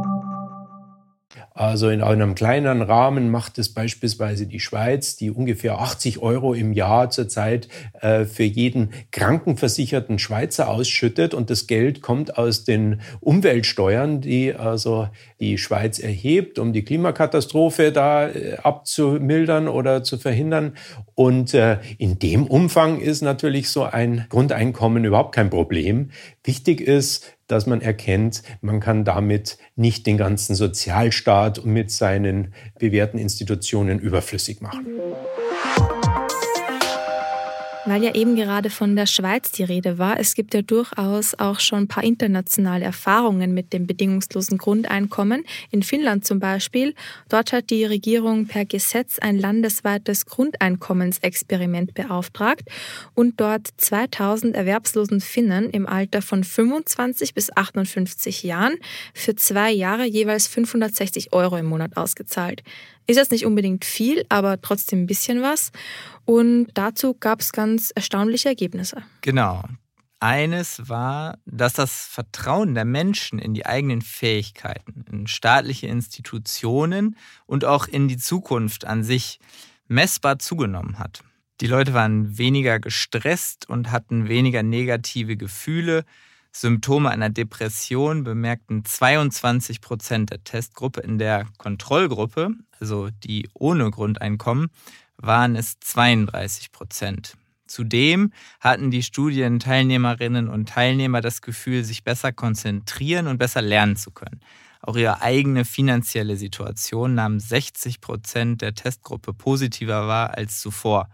Also 1.53 1.89
in 1.89 2.01
einem 2.01 2.33
kleineren 2.33 2.81
Rahmen 2.81 3.29
macht 3.29 3.57
es 3.57 3.73
beispielsweise 3.73 4.47
die 4.47 4.61
Schweiz, 4.61 5.17
die 5.17 5.31
ungefähr 5.31 5.79
80 5.79 6.19
Euro 6.19 6.53
im 6.53 6.71
Jahr 6.71 7.09
zurzeit 7.09 7.67
äh, 7.99 8.23
für 8.23 8.43
jeden 8.43 8.91
krankenversicherten 9.11 10.17
Schweizer 10.17 10.69
ausschüttet. 10.69 11.33
Und 11.33 11.49
das 11.49 11.67
Geld 11.67 12.01
kommt 12.01 12.37
aus 12.37 12.63
den 12.63 13.01
Umweltsteuern, 13.19 14.21
die 14.21 14.53
also 14.53 15.09
die 15.41 15.57
Schweiz 15.57 15.99
erhebt, 15.99 16.57
um 16.57 16.71
die 16.71 16.83
Klimakatastrophe 16.83 17.91
da 17.91 18.29
äh, 18.29 18.55
abzumildern 18.63 19.67
oder 19.67 20.03
zu 20.03 20.17
verhindern. 20.17 20.77
Und 21.15 21.53
äh, 21.53 21.79
in 21.97 22.17
dem 22.17 22.47
Umfang 22.47 23.01
ist 23.01 23.21
natürlich 23.21 23.69
so 23.69 23.83
ein 23.83 24.25
Grundeinkommen 24.29 25.03
überhaupt 25.03 25.35
kein 25.35 25.49
Problem. 25.49 26.11
Wichtig 26.43 26.81
ist, 26.81 27.37
dass 27.45 27.67
man 27.67 27.81
erkennt, 27.81 28.41
man 28.61 28.79
kann 28.79 29.05
damit 29.05 29.57
nicht 29.75 30.07
den 30.07 30.17
ganzen 30.17 30.55
Sozialstaat 30.55 31.65
mit 31.65 31.91
seinen 31.91 32.53
bewährten 32.79 33.19
Institutionen 33.19 33.99
überflüssig 33.99 34.59
machen. 34.61 34.87
Weil 37.91 38.05
ja 38.05 38.15
eben 38.15 38.37
gerade 38.37 38.69
von 38.69 38.95
der 38.95 39.05
Schweiz 39.05 39.51
die 39.51 39.65
Rede 39.65 39.97
war, 39.97 40.17
es 40.17 40.33
gibt 40.33 40.53
ja 40.53 40.61
durchaus 40.61 41.37
auch 41.37 41.59
schon 41.59 41.79
ein 41.79 41.87
paar 41.89 42.05
internationale 42.05 42.85
Erfahrungen 42.85 43.53
mit 43.53 43.73
dem 43.73 43.85
bedingungslosen 43.85 44.57
Grundeinkommen. 44.57 45.43
In 45.71 45.83
Finnland 45.83 46.23
zum 46.23 46.39
Beispiel, 46.39 46.95
dort 47.27 47.51
hat 47.51 47.69
die 47.69 47.83
Regierung 47.83 48.45
per 48.45 48.63
Gesetz 48.63 49.19
ein 49.19 49.37
landesweites 49.37 50.25
Grundeinkommensexperiment 50.25 51.93
beauftragt 51.93 52.63
und 53.13 53.41
dort 53.41 53.67
2000 53.75 54.55
erwerbslosen 54.55 55.19
Finnen 55.19 55.69
im 55.69 55.85
Alter 55.85 56.21
von 56.21 56.45
25 56.45 57.33
bis 57.33 57.51
58 57.53 58.43
Jahren 58.43 58.77
für 59.13 59.35
zwei 59.35 59.69
Jahre 59.69 60.05
jeweils 60.05 60.47
560 60.47 61.33
Euro 61.33 61.57
im 61.57 61.65
Monat 61.65 61.97
ausgezahlt. 61.97 62.63
Ist 63.07 63.17
jetzt 63.17 63.31
nicht 63.31 63.45
unbedingt 63.45 63.85
viel, 63.85 64.25
aber 64.29 64.61
trotzdem 64.61 65.03
ein 65.03 65.07
bisschen 65.07 65.41
was. 65.41 65.71
Und 66.25 66.67
dazu 66.73 67.13
gab 67.13 67.41
es 67.41 67.51
ganz 67.51 67.91
erstaunliche 67.93 68.49
Ergebnisse. 68.49 69.03
Genau. 69.21 69.63
Eines 70.19 70.87
war, 70.87 71.39
dass 71.45 71.73
das 71.73 72.05
Vertrauen 72.05 72.75
der 72.75 72.85
Menschen 72.85 73.39
in 73.39 73.55
die 73.55 73.65
eigenen 73.65 74.03
Fähigkeiten, 74.03 75.03
in 75.11 75.25
staatliche 75.25 75.87
Institutionen 75.87 77.17
und 77.47 77.65
auch 77.65 77.87
in 77.87 78.07
die 78.07 78.17
Zukunft 78.17 78.85
an 78.85 79.03
sich 79.03 79.39
messbar 79.87 80.37
zugenommen 80.37 80.99
hat. 80.99 81.23
Die 81.59 81.67
Leute 81.67 81.93
waren 81.93 82.37
weniger 82.37 82.79
gestresst 82.79 83.67
und 83.67 83.91
hatten 83.91 84.27
weniger 84.27 84.61
negative 84.61 85.37
Gefühle. 85.37 86.05
Symptome 86.51 87.09
einer 87.09 87.29
Depression 87.29 88.23
bemerkten 88.23 88.83
22 88.83 89.79
Prozent 89.79 90.31
der 90.31 90.43
Testgruppe. 90.43 91.01
In 91.01 91.17
der 91.17 91.45
Kontrollgruppe, 91.57 92.51
also 92.79 93.09
die 93.09 93.49
ohne 93.53 93.89
Grundeinkommen, 93.89 94.67
waren 95.17 95.55
es 95.55 95.79
32 95.79 96.71
Prozent. 96.71 97.35
Zudem 97.67 98.33
hatten 98.59 98.91
die 98.91 99.01
Studienteilnehmerinnen 99.01 100.49
und 100.49 100.67
Teilnehmer 100.67 101.21
das 101.21 101.41
Gefühl, 101.41 101.85
sich 101.85 102.03
besser 102.03 102.33
konzentrieren 102.33 103.27
und 103.27 103.37
besser 103.37 103.61
lernen 103.61 103.95
zu 103.95 104.11
können. 104.11 104.41
Auch 104.81 104.97
ihre 104.97 105.21
eigene 105.21 105.63
finanzielle 105.63 106.35
Situation 106.35 107.15
nahm 107.15 107.39
60 107.39 108.01
Prozent 108.01 108.61
der 108.61 108.75
Testgruppe 108.75 109.33
positiver 109.33 110.07
wahr 110.07 110.37
als 110.37 110.59
zuvor. 110.59 111.07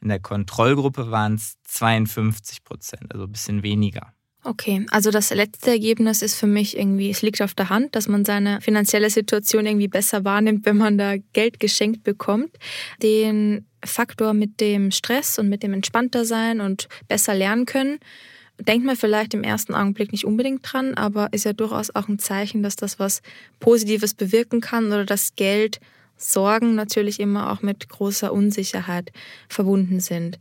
In 0.00 0.08
der 0.08 0.20
Kontrollgruppe 0.20 1.10
waren 1.10 1.34
es 1.34 1.56
52 1.64 2.62
Prozent, 2.62 3.12
also 3.12 3.24
ein 3.24 3.32
bisschen 3.32 3.62
weniger. 3.62 4.13
Okay, 4.46 4.84
also 4.90 5.10
das 5.10 5.32
letzte 5.32 5.70
Ergebnis 5.70 6.20
ist 6.20 6.34
für 6.34 6.46
mich 6.46 6.76
irgendwie, 6.76 7.08
es 7.08 7.22
liegt 7.22 7.40
auf 7.40 7.54
der 7.54 7.70
Hand, 7.70 7.96
dass 7.96 8.08
man 8.08 8.26
seine 8.26 8.60
finanzielle 8.60 9.08
Situation 9.08 9.64
irgendwie 9.64 9.88
besser 9.88 10.22
wahrnimmt, 10.24 10.66
wenn 10.66 10.76
man 10.76 10.98
da 10.98 11.14
Geld 11.32 11.60
geschenkt 11.60 12.04
bekommt. 12.04 12.50
Den 13.02 13.64
Faktor 13.82 14.34
mit 14.34 14.60
dem 14.60 14.90
Stress 14.90 15.38
und 15.38 15.48
mit 15.48 15.62
dem 15.62 15.72
entspannter 15.72 16.26
sein 16.26 16.60
und 16.60 16.88
besser 17.08 17.34
lernen 17.34 17.64
können, 17.64 17.98
denkt 18.60 18.84
man 18.84 18.96
vielleicht 18.96 19.32
im 19.32 19.44
ersten 19.44 19.74
Augenblick 19.74 20.12
nicht 20.12 20.26
unbedingt 20.26 20.60
dran, 20.62 20.92
aber 20.92 21.32
ist 21.32 21.44
ja 21.44 21.54
durchaus 21.54 21.94
auch 21.94 22.08
ein 22.08 22.18
Zeichen, 22.18 22.62
dass 22.62 22.76
das 22.76 22.98
was 22.98 23.22
Positives 23.60 24.12
bewirken 24.12 24.60
kann 24.60 24.88
oder 24.88 25.06
dass 25.06 25.36
Geld 25.36 25.80
Sorgen 26.16 26.74
natürlich 26.74 27.18
immer 27.18 27.50
auch 27.50 27.62
mit 27.62 27.88
großer 27.88 28.32
Unsicherheit 28.32 29.10
verbunden 29.48 30.00
sind. 30.00 30.38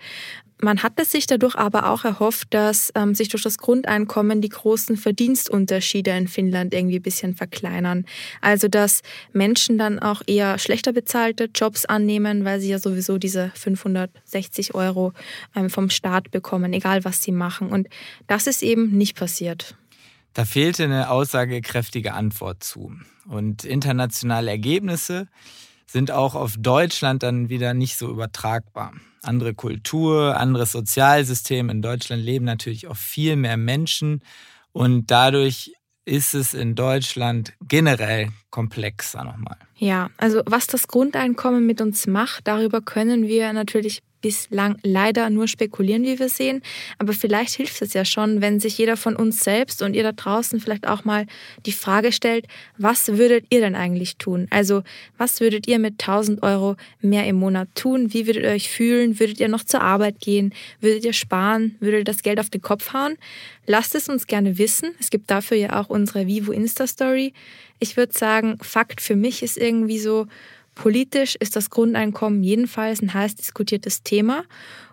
Man 0.63 0.81
hatte 0.81 1.03
sich 1.03 1.27
dadurch 1.27 1.55
aber 1.55 1.89
auch 1.89 2.05
erhofft, 2.05 2.53
dass 2.53 2.89
ähm, 2.95 3.15
sich 3.15 3.27
durch 3.27 3.43
das 3.43 3.57
Grundeinkommen 3.57 4.39
die 4.39 4.47
großen 4.47 4.95
Verdienstunterschiede 4.95 6.11
in 6.11 6.29
Finnland 6.29 6.73
irgendwie 6.73 6.99
ein 6.99 7.01
bisschen 7.01 7.35
verkleinern. 7.35 8.05
Also 8.39 8.69
dass 8.69 9.01
Menschen 9.33 9.77
dann 9.77 9.99
auch 9.99 10.21
eher 10.25 10.57
schlechter 10.59 10.93
bezahlte 10.93 11.49
Jobs 11.53 11.83
annehmen, 11.83 12.45
weil 12.45 12.61
sie 12.61 12.69
ja 12.69 12.79
sowieso 12.79 13.17
diese 13.17 13.51
560 13.55 14.73
Euro 14.73 15.11
ähm, 15.53 15.69
vom 15.69 15.89
Staat 15.89 16.31
bekommen, 16.31 16.71
egal 16.71 17.03
was 17.03 17.21
sie 17.21 17.33
machen. 17.33 17.67
Und 17.67 17.89
das 18.27 18.47
ist 18.47 18.63
eben 18.63 18.91
nicht 18.91 19.17
passiert. 19.17 19.75
Da 20.33 20.45
fehlte 20.45 20.85
eine 20.85 21.09
aussagekräftige 21.09 22.13
Antwort 22.13 22.63
zu. 22.63 22.93
Und 23.27 23.65
internationale 23.65 24.51
Ergebnisse 24.51 25.27
sind 25.87 26.09
auch 26.11 26.35
auf 26.35 26.55
Deutschland 26.57 27.21
dann 27.21 27.49
wieder 27.49 27.73
nicht 27.73 27.97
so 27.97 28.09
übertragbar 28.09 28.93
andere 29.23 29.53
Kultur, 29.53 30.37
anderes 30.37 30.71
Sozialsystem. 30.71 31.69
In 31.69 31.81
Deutschland 31.81 32.23
leben 32.23 32.45
natürlich 32.45 32.87
auch 32.87 32.97
viel 32.97 33.35
mehr 33.35 33.57
Menschen 33.57 34.21
und 34.71 35.11
dadurch 35.11 35.73
ist 36.05 36.33
es 36.33 36.53
in 36.53 36.75
Deutschland 36.75 37.53
generell 37.67 38.29
komplexer 38.49 39.23
nochmal. 39.23 39.57
Ja, 39.77 40.09
also 40.17 40.41
was 40.45 40.67
das 40.67 40.87
Grundeinkommen 40.87 41.65
mit 41.65 41.81
uns 41.81 42.07
macht, 42.07 42.47
darüber 42.47 42.81
können 42.81 43.27
wir 43.27 43.53
natürlich 43.53 44.01
bislang 44.23 44.77
leider 44.81 45.29
nur 45.29 45.47
spekulieren, 45.47 46.03
wie 46.03 46.17
wir 46.17 46.29
sehen. 46.29 46.63
Aber 46.97 47.13
vielleicht 47.13 47.53
hilft 47.53 47.79
es 47.83 47.93
ja 47.93 48.05
schon, 48.05 48.41
wenn 48.41 48.59
sich 48.59 48.77
jeder 48.79 48.97
von 48.97 49.15
uns 49.15 49.43
selbst 49.43 49.83
und 49.83 49.93
ihr 49.93 50.01
da 50.01 50.13
draußen 50.13 50.59
vielleicht 50.59 50.87
auch 50.87 51.05
mal 51.05 51.27
die 51.67 51.73
Frage 51.73 52.11
stellt, 52.11 52.47
was 52.77 53.09
würdet 53.09 53.45
ihr 53.49 53.59
denn 53.59 53.75
eigentlich 53.75 54.17
tun? 54.17 54.47
Also 54.49 54.81
was 55.17 55.41
würdet 55.41 55.67
ihr 55.67 55.77
mit 55.77 56.01
1000 56.01 56.41
Euro 56.41 56.77
mehr 57.01 57.27
im 57.27 57.35
Monat 57.35 57.67
tun? 57.75 58.13
Wie 58.13 58.25
würdet 58.25 58.43
ihr 58.43 58.51
euch 58.51 58.69
fühlen? 58.69 59.19
Würdet 59.19 59.39
ihr 59.39 59.49
noch 59.49 59.65
zur 59.65 59.81
Arbeit 59.81 60.19
gehen? 60.21 60.53
Würdet 60.79 61.05
ihr 61.05 61.13
sparen? 61.13 61.75
Würdet 61.81 61.99
ihr 61.99 62.05
das 62.05 62.23
Geld 62.23 62.39
auf 62.39 62.49
den 62.49 62.61
Kopf 62.61 62.93
hauen? 62.93 63.17
Lasst 63.67 63.93
es 63.93 64.07
uns 64.07 64.25
gerne 64.25 64.57
wissen. 64.57 64.91
Es 64.99 65.09
gibt 65.09 65.29
dafür 65.29 65.57
ja 65.57 65.79
auch 65.79 65.89
unsere 65.89 66.27
Vivo 66.27 66.53
Insta 66.53 66.87
Story. 66.87 67.33
Ich 67.79 67.97
würde 67.97 68.13
sagen, 68.13 68.57
Fakt 68.61 69.01
für 69.01 69.17
mich 69.17 69.43
ist 69.43 69.57
irgendwie 69.57 69.99
so, 69.99 70.27
Politisch 70.75 71.35
ist 71.35 71.55
das 71.55 71.69
Grundeinkommen 71.69 72.43
jedenfalls 72.43 73.01
ein 73.01 73.13
heiß 73.13 73.35
diskutiertes 73.35 74.03
Thema. 74.03 74.43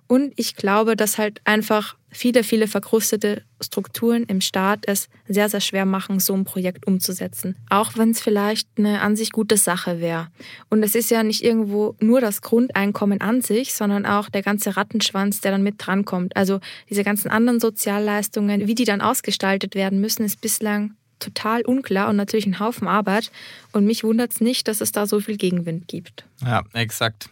Und 0.06 0.32
ich 0.34 0.56
glaube, 0.56 0.96
dass 0.96 1.18
halt 1.18 1.40
einfach 1.44 1.96
viele, 2.10 2.42
viele 2.42 2.66
verkrustete 2.66 3.42
Strukturen 3.60 4.24
im 4.24 4.40
Staat 4.40 4.80
es 4.88 5.08
sehr, 5.28 5.48
sehr 5.48 5.60
schwer 5.60 5.86
machen, 5.86 6.18
so 6.18 6.34
ein 6.34 6.44
Projekt 6.44 6.86
umzusetzen. 6.88 7.54
Auch 7.68 7.92
wenn 7.96 8.10
es 8.10 8.20
vielleicht 8.20 8.68
eine 8.76 9.02
an 9.02 9.14
sich 9.14 9.30
gute 9.30 9.56
Sache 9.56 10.00
wäre. 10.00 10.26
Und 10.68 10.82
es 10.82 10.96
ist 10.96 11.10
ja 11.10 11.22
nicht 11.22 11.44
irgendwo 11.44 11.94
nur 12.00 12.20
das 12.20 12.42
Grundeinkommen 12.42 13.20
an 13.20 13.40
sich, 13.40 13.72
sondern 13.72 14.04
auch 14.04 14.28
der 14.28 14.42
ganze 14.42 14.76
Rattenschwanz, 14.76 15.40
der 15.42 15.52
dann 15.52 15.62
mit 15.62 15.76
drankommt. 15.78 16.34
Also 16.36 16.58
diese 16.88 17.04
ganzen 17.04 17.30
anderen 17.30 17.60
Sozialleistungen, 17.60 18.66
wie 18.66 18.74
die 18.74 18.84
dann 18.84 19.00
ausgestaltet 19.00 19.76
werden 19.76 20.00
müssen, 20.00 20.24
ist 20.24 20.40
bislang 20.40 20.96
total 21.20 21.62
unklar 21.62 22.08
und 22.08 22.16
natürlich 22.16 22.46
ein 22.46 22.58
Haufen 22.58 22.88
Arbeit. 22.88 23.30
Und 23.72 23.86
mich 23.86 24.02
wundert 24.04 24.32
es 24.32 24.40
nicht, 24.40 24.68
dass 24.68 24.80
es 24.80 24.92
da 24.92 25.06
so 25.06 25.20
viel 25.20 25.36
Gegenwind 25.36 25.88
gibt. 25.88 26.24
Ja, 26.44 26.62
exakt. 26.72 27.30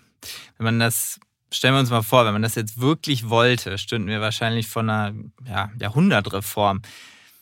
Wenn 0.57 0.65
man 0.65 0.79
das, 0.79 1.19
stellen 1.53 1.75
wir 1.75 1.81
uns 1.81 1.91
mal 1.91 2.03
vor, 2.03 2.25
wenn 2.25 2.33
man 2.33 2.43
das 2.43 2.55
jetzt 2.55 2.81
wirklich 2.81 3.29
wollte, 3.29 3.79
stünden 3.79 4.09
wir 4.09 4.21
wahrscheinlich 4.21 4.69
vor 4.69 4.83
einer 4.83 5.15
ja, 5.47 5.71
Jahrhundertreform. 5.81 6.83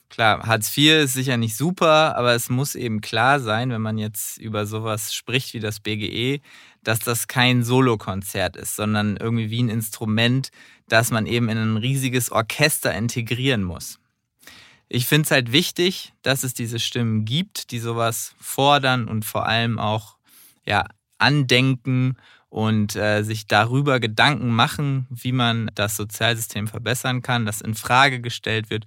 Klar, 0.09 0.47
Hartz 0.47 0.77
IV 0.77 1.05
ist 1.05 1.15
sicher 1.15 1.37
nicht 1.37 1.57
super, 1.57 2.17
aber 2.17 2.35
es 2.35 2.49
muss 2.49 2.75
eben 2.75 3.01
klar 3.01 3.41
sein, 3.41 3.71
wenn 3.71 3.83
man 3.83 3.99
jetzt 3.99 4.39
über 4.39 4.65
sowas 4.65 5.13
spricht 5.13 5.53
wie 5.53 5.61
das 5.61 5.81
BGE, 5.81 6.41
dass 6.85 7.01
das 7.01 7.27
kein 7.27 7.65
Solokonzert 7.65 8.57
ist, 8.57 8.77
sondern 8.77 9.17
irgendwie 9.17 9.51
wie 9.51 9.63
ein 9.63 9.69
Instrument, 9.69 10.51
das 10.89 11.11
man 11.11 11.27
eben 11.27 11.49
in 11.49 11.59
ein 11.59 11.77
riesiges 11.77 12.31
Orchester 12.31 12.95
integrieren 12.95 13.65
muss. 13.65 13.99
Ich 14.89 15.07
finde 15.07 15.27
es 15.27 15.31
halt 15.31 15.53
wichtig, 15.53 16.13
dass 16.23 16.45
es 16.45 16.55
diese 16.55 16.79
Stimmen 16.79 17.25
gibt, 17.25 17.71
die 17.73 17.81
sowas 17.81 18.35
fordern 18.39 19.09
und 19.09 19.25
vor 19.25 19.47
allem 19.47 19.79
auch 19.79 20.17
ja, 20.65 20.87
andenken 21.19 22.17
und 22.49 22.95
äh, 22.95 23.23
sich 23.23 23.47
darüber 23.49 23.99
Gedanken 23.99 24.49
machen, 24.49 25.07
wie 25.11 25.33
man 25.33 25.71
das 25.75 25.97
Sozialsystem 25.97 26.69
verbessern 26.69 27.21
kann, 27.23 27.47
das 27.47 27.61
in 27.61 27.75
Frage 27.75 28.21
gestellt 28.21 28.71
wird 28.71 28.87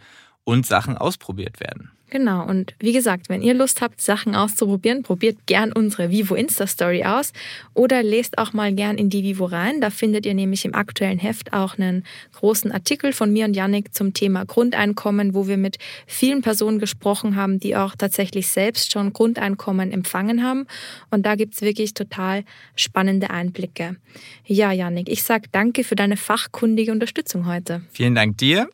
und 0.50 0.66
Sachen 0.66 0.98
ausprobiert 0.98 1.60
werden. 1.60 1.92
Genau, 2.10 2.44
und 2.44 2.74
wie 2.80 2.92
gesagt, 2.92 3.30
wenn 3.30 3.44
ihr 3.44 3.54
Lust 3.54 3.82
habt, 3.82 4.02
Sachen 4.02 4.36
auszuprobieren, 4.36 5.04
probiert 5.04 5.46
gern 5.46 5.72
unsere 5.72 6.10
Vivo 6.10 6.34
Insta-Story 6.34 7.04
aus 7.04 7.34
oder 7.76 8.02
lest 8.02 8.40
auch 8.40 8.52
mal 8.52 8.74
gern 8.74 8.98
in 8.98 9.12
die 9.12 9.24
Vivo 9.24 9.46
rein. 9.46 9.80
Da 9.80 9.92
findet 9.92 10.26
ihr 10.26 10.34
nämlich 10.34 10.66
im 10.66 10.74
aktuellen 10.74 11.20
Heft 11.20 11.54
auch 11.54 11.78
einen 11.78 12.04
großen 12.34 12.72
Artikel 12.72 13.14
von 13.14 13.32
mir 13.32 13.46
und 13.46 13.56
Yannick 13.56 13.94
zum 13.94 14.14
Thema 14.14 14.46
Grundeinkommen, 14.46 15.36
wo 15.36 15.48
wir 15.48 15.58
mit 15.58 15.78
vielen 16.08 16.42
Personen 16.42 16.80
gesprochen 16.80 17.36
haben, 17.36 17.60
die 17.60 17.76
auch 17.76 17.96
tatsächlich 17.96 18.48
selbst 18.48 18.92
schon 18.92 19.14
Grundeinkommen 19.14 19.92
empfangen 19.92 20.44
haben. 20.44 20.66
Und 21.12 21.28
da 21.28 21.36
gibt's 21.36 21.62
wirklich 21.62 21.94
total 21.94 22.44
spannende 22.76 23.30
Einblicke. 23.30 23.98
Ja, 24.46 24.72
Yannick, 24.72 25.10
ich 25.10 25.22
sag 25.22 25.52
danke 25.52 25.84
für 25.84 25.96
deine 25.96 26.18
fachkundige 26.18 26.92
Unterstützung 26.92 27.46
heute. 27.46 27.82
Vielen 27.92 28.16
Dank 28.16 28.38
dir. 28.40 28.68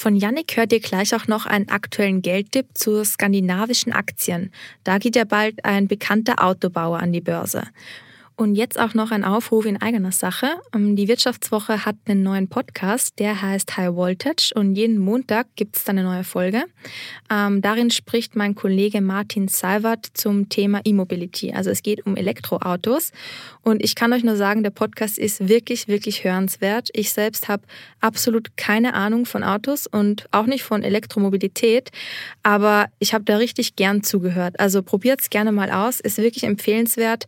Von 0.00 0.14
Yannick 0.14 0.56
hört 0.56 0.72
ihr 0.72 0.78
gleich 0.78 1.12
auch 1.12 1.26
noch 1.26 1.44
einen 1.44 1.70
aktuellen 1.70 2.22
Geldtipp 2.22 2.66
zu 2.74 3.04
skandinavischen 3.04 3.92
Aktien. 3.92 4.52
Da 4.84 4.98
geht 4.98 5.16
ja 5.16 5.24
bald 5.24 5.64
ein 5.64 5.88
bekannter 5.88 6.40
Autobauer 6.40 7.00
an 7.00 7.12
die 7.12 7.20
Börse. 7.20 7.64
Und 8.38 8.54
jetzt 8.54 8.78
auch 8.78 8.94
noch 8.94 9.10
ein 9.10 9.24
Aufruf 9.24 9.66
in 9.66 9.82
eigener 9.82 10.12
Sache. 10.12 10.46
Ähm, 10.72 10.94
die 10.94 11.08
Wirtschaftswoche 11.08 11.84
hat 11.84 11.96
einen 12.06 12.22
neuen 12.22 12.46
Podcast, 12.46 13.18
der 13.18 13.42
heißt 13.42 13.76
High 13.76 13.96
Voltage 13.96 14.52
und 14.54 14.76
jeden 14.76 14.98
Montag 14.98 15.48
gibt 15.56 15.76
es 15.76 15.88
eine 15.88 16.04
neue 16.04 16.22
Folge. 16.22 16.62
Ähm, 17.32 17.60
darin 17.62 17.90
spricht 17.90 18.36
mein 18.36 18.54
Kollege 18.54 19.00
Martin 19.00 19.48
Seiwert 19.48 20.06
zum 20.14 20.48
Thema 20.48 20.80
E-Mobility. 20.84 21.52
Also 21.52 21.70
es 21.70 21.82
geht 21.82 22.06
um 22.06 22.16
Elektroautos 22.16 23.10
und 23.62 23.82
ich 23.82 23.96
kann 23.96 24.12
euch 24.12 24.22
nur 24.22 24.36
sagen, 24.36 24.62
der 24.62 24.70
Podcast 24.70 25.18
ist 25.18 25.48
wirklich, 25.48 25.88
wirklich 25.88 26.22
hörenswert. 26.22 26.90
Ich 26.92 27.12
selbst 27.12 27.48
habe 27.48 27.64
absolut 28.00 28.56
keine 28.56 28.94
Ahnung 28.94 29.26
von 29.26 29.42
Autos 29.42 29.88
und 29.88 30.28
auch 30.30 30.46
nicht 30.46 30.62
von 30.62 30.84
Elektromobilität, 30.84 31.90
aber 32.44 32.86
ich 33.00 33.14
habe 33.14 33.24
da 33.24 33.38
richtig 33.38 33.74
gern 33.74 34.04
zugehört. 34.04 34.60
Also 34.60 34.84
probiert 34.84 35.22
es 35.22 35.28
gerne 35.28 35.50
mal 35.50 35.72
aus, 35.72 35.98
ist 35.98 36.18
wirklich 36.18 36.44
empfehlenswert. 36.44 37.26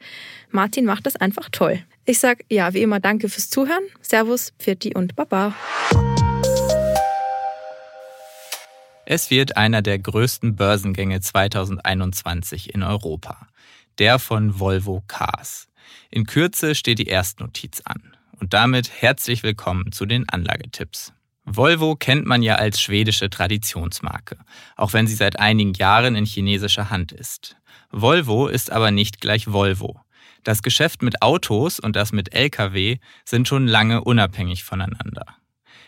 Martin 0.53 0.85
macht 0.85 1.07
das 1.07 1.17
einfach 1.17 1.49
toll. 1.51 1.81
Ich 2.05 2.19
sage 2.19 2.45
ja, 2.51 2.75
wie 2.75 2.83
immer, 2.83 3.01
danke 3.01 3.29
fürs 3.29 3.51
Zuhören. 3.51 3.85
Servus, 4.01 4.53
Pfirti 4.59 4.95
und 4.95 5.15
Baba. 5.15 5.55
Es 9.07 9.31
wird 9.31 9.57
einer 9.57 9.83
der 9.83 9.99
größten 9.99 10.57
Börsengänge 10.57 11.21
2021 11.21 12.75
in 12.75 12.83
Europa. 12.83 13.47
Der 13.99 14.19
von 14.19 14.59
Volvo 14.59 15.03
Cars. 15.07 15.69
In 16.11 16.27
Kürze 16.27 16.75
steht 16.75 16.99
die 16.99 17.07
Erstnotiz 17.07 17.83
an. 17.85 18.17
Und 18.39 18.55
damit 18.55 18.91
herzlich 19.03 19.43
willkommen 19.43 19.93
zu 19.93 20.07
den 20.07 20.29
Anlagetipps. 20.29 21.13
Volvo 21.45 21.97
kennt 21.97 22.27
man 22.27 22.43
ja 22.43 22.57
als 22.57 22.81
schwedische 22.81 23.29
Traditionsmarke, 23.29 24.37
auch 24.77 24.93
wenn 24.93 25.07
sie 25.07 25.15
seit 25.15 25.39
einigen 25.39 25.75
Jahren 25.75 26.15
in 26.15 26.25
chinesischer 26.25 26.91
Hand 26.91 27.13
ist. 27.13 27.57
Volvo 27.91 28.47
ist 28.47 28.71
aber 28.71 28.91
nicht 28.91 29.21
gleich 29.21 29.53
Volvo. 29.53 30.01
Das 30.43 30.63
Geschäft 30.63 31.03
mit 31.03 31.23
Autos 31.23 31.81
und 31.81 31.97
das 31.97 32.13
mit 32.13 32.35
Lkw 32.35 32.99
sind 33.25 33.49
schon 33.49 33.67
lange 33.67 34.03
unabhängig 34.03 34.65
voneinander. 34.65 35.27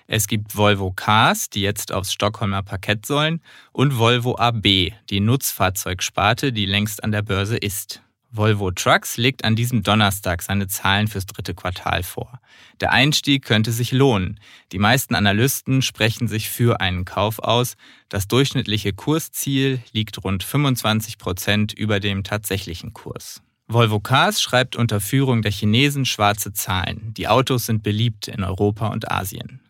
Es 0.06 0.26
gibt 0.26 0.56
Volvo 0.56 0.92
Cars, 0.92 1.48
die 1.48 1.62
jetzt 1.62 1.92
aufs 1.92 2.12
Stockholmer 2.12 2.62
Parkett 2.62 3.06
sollen, 3.06 3.40
und 3.72 3.98
Volvo 3.98 4.36
AB, 4.36 4.92
die 5.08 5.20
Nutzfahrzeugsparte, 5.20 6.52
die 6.52 6.66
längst 6.66 7.02
an 7.02 7.12
der 7.12 7.22
Börse 7.22 7.56
ist. 7.56 8.02
Volvo 8.34 8.70
Trucks 8.70 9.18
legt 9.18 9.44
an 9.44 9.56
diesem 9.56 9.82
Donnerstag 9.82 10.42
seine 10.42 10.66
Zahlen 10.66 11.06
fürs 11.06 11.26
dritte 11.26 11.54
Quartal 11.54 12.02
vor. 12.02 12.40
Der 12.80 12.90
Einstieg 12.90 13.44
könnte 13.44 13.72
sich 13.72 13.92
lohnen. 13.92 14.40
Die 14.72 14.78
meisten 14.78 15.14
Analysten 15.14 15.82
sprechen 15.82 16.28
sich 16.28 16.48
für 16.48 16.80
einen 16.80 17.04
Kauf 17.04 17.38
aus. 17.40 17.76
Das 18.08 18.28
durchschnittliche 18.28 18.94
Kursziel 18.94 19.82
liegt 19.92 20.24
rund 20.24 20.44
25 20.44 21.18
Prozent 21.18 21.72
über 21.74 22.00
dem 22.00 22.24
tatsächlichen 22.24 22.94
Kurs. 22.94 23.42
Volvo 23.72 24.00
Cars 24.00 24.42
schreibt 24.42 24.76
unter 24.76 25.00
Führung 25.00 25.42
der 25.42 25.52
Chinesen 25.52 26.04
schwarze 26.04 26.52
Zahlen. 26.52 27.14
Die 27.14 27.28
Autos 27.28 27.66
sind 27.66 27.82
beliebt 27.82 28.28
in 28.28 28.44
Europa 28.44 28.88
und 28.88 29.10
Asien. 29.10 29.60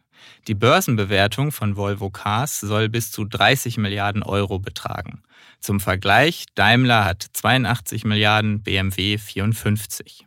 Die 0.48 0.54
Börsenbewertung 0.54 1.52
von 1.52 1.76
Volvo 1.76 2.10
Cars 2.10 2.60
soll 2.60 2.88
bis 2.88 3.12
zu 3.12 3.24
30 3.24 3.78
Milliarden 3.78 4.22
Euro 4.22 4.58
betragen. 4.58 5.22
Zum 5.60 5.78
Vergleich, 5.78 6.46
Daimler 6.54 7.04
hat 7.04 7.24
82 7.32 8.04
Milliarden, 8.04 8.62
BMW 8.62 9.18
54. 9.18 10.26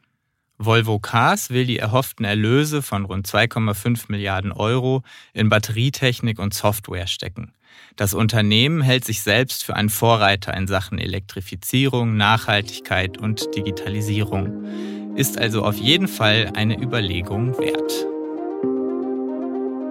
Volvo 0.57 0.99
Cars 0.99 1.49
will 1.49 1.65
die 1.65 1.79
erhofften 1.79 2.25
Erlöse 2.25 2.81
von 2.81 3.03
rund 3.03 3.27
2,5 3.27 4.05
Milliarden 4.07 4.53
Euro 4.53 5.03
in 5.33 5.49
Batterietechnik 5.49 6.39
und 6.39 6.53
Software 6.53 7.07
stecken. 7.07 7.51
Das 7.95 8.13
Unternehmen 8.13 8.81
hält 8.81 9.05
sich 9.05 9.21
selbst 9.21 9.63
für 9.63 9.75
einen 9.75 9.89
Vorreiter 9.89 10.53
in 10.53 10.67
Sachen 10.67 10.97
Elektrifizierung, 10.97 12.17
Nachhaltigkeit 12.17 13.17
und 13.17 13.55
Digitalisierung. 13.55 15.15
Ist 15.15 15.37
also 15.37 15.63
auf 15.63 15.77
jeden 15.77 16.07
Fall 16.07 16.51
eine 16.55 16.77
Überlegung 16.77 17.57
wert. 17.57 18.05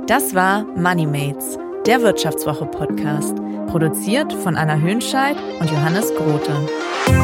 Das 0.07 0.35
war 0.35 0.65
MoneyMates, 0.77 1.59
der 1.87 2.03
Wirtschaftswoche-Podcast, 2.03 3.37
produziert 3.69 4.35
von 4.35 4.57
Anna 4.57 4.77
Höhnscheid 4.77 5.37
und 5.61 5.71
Johannes 5.71 6.13
Grote. 6.15 7.24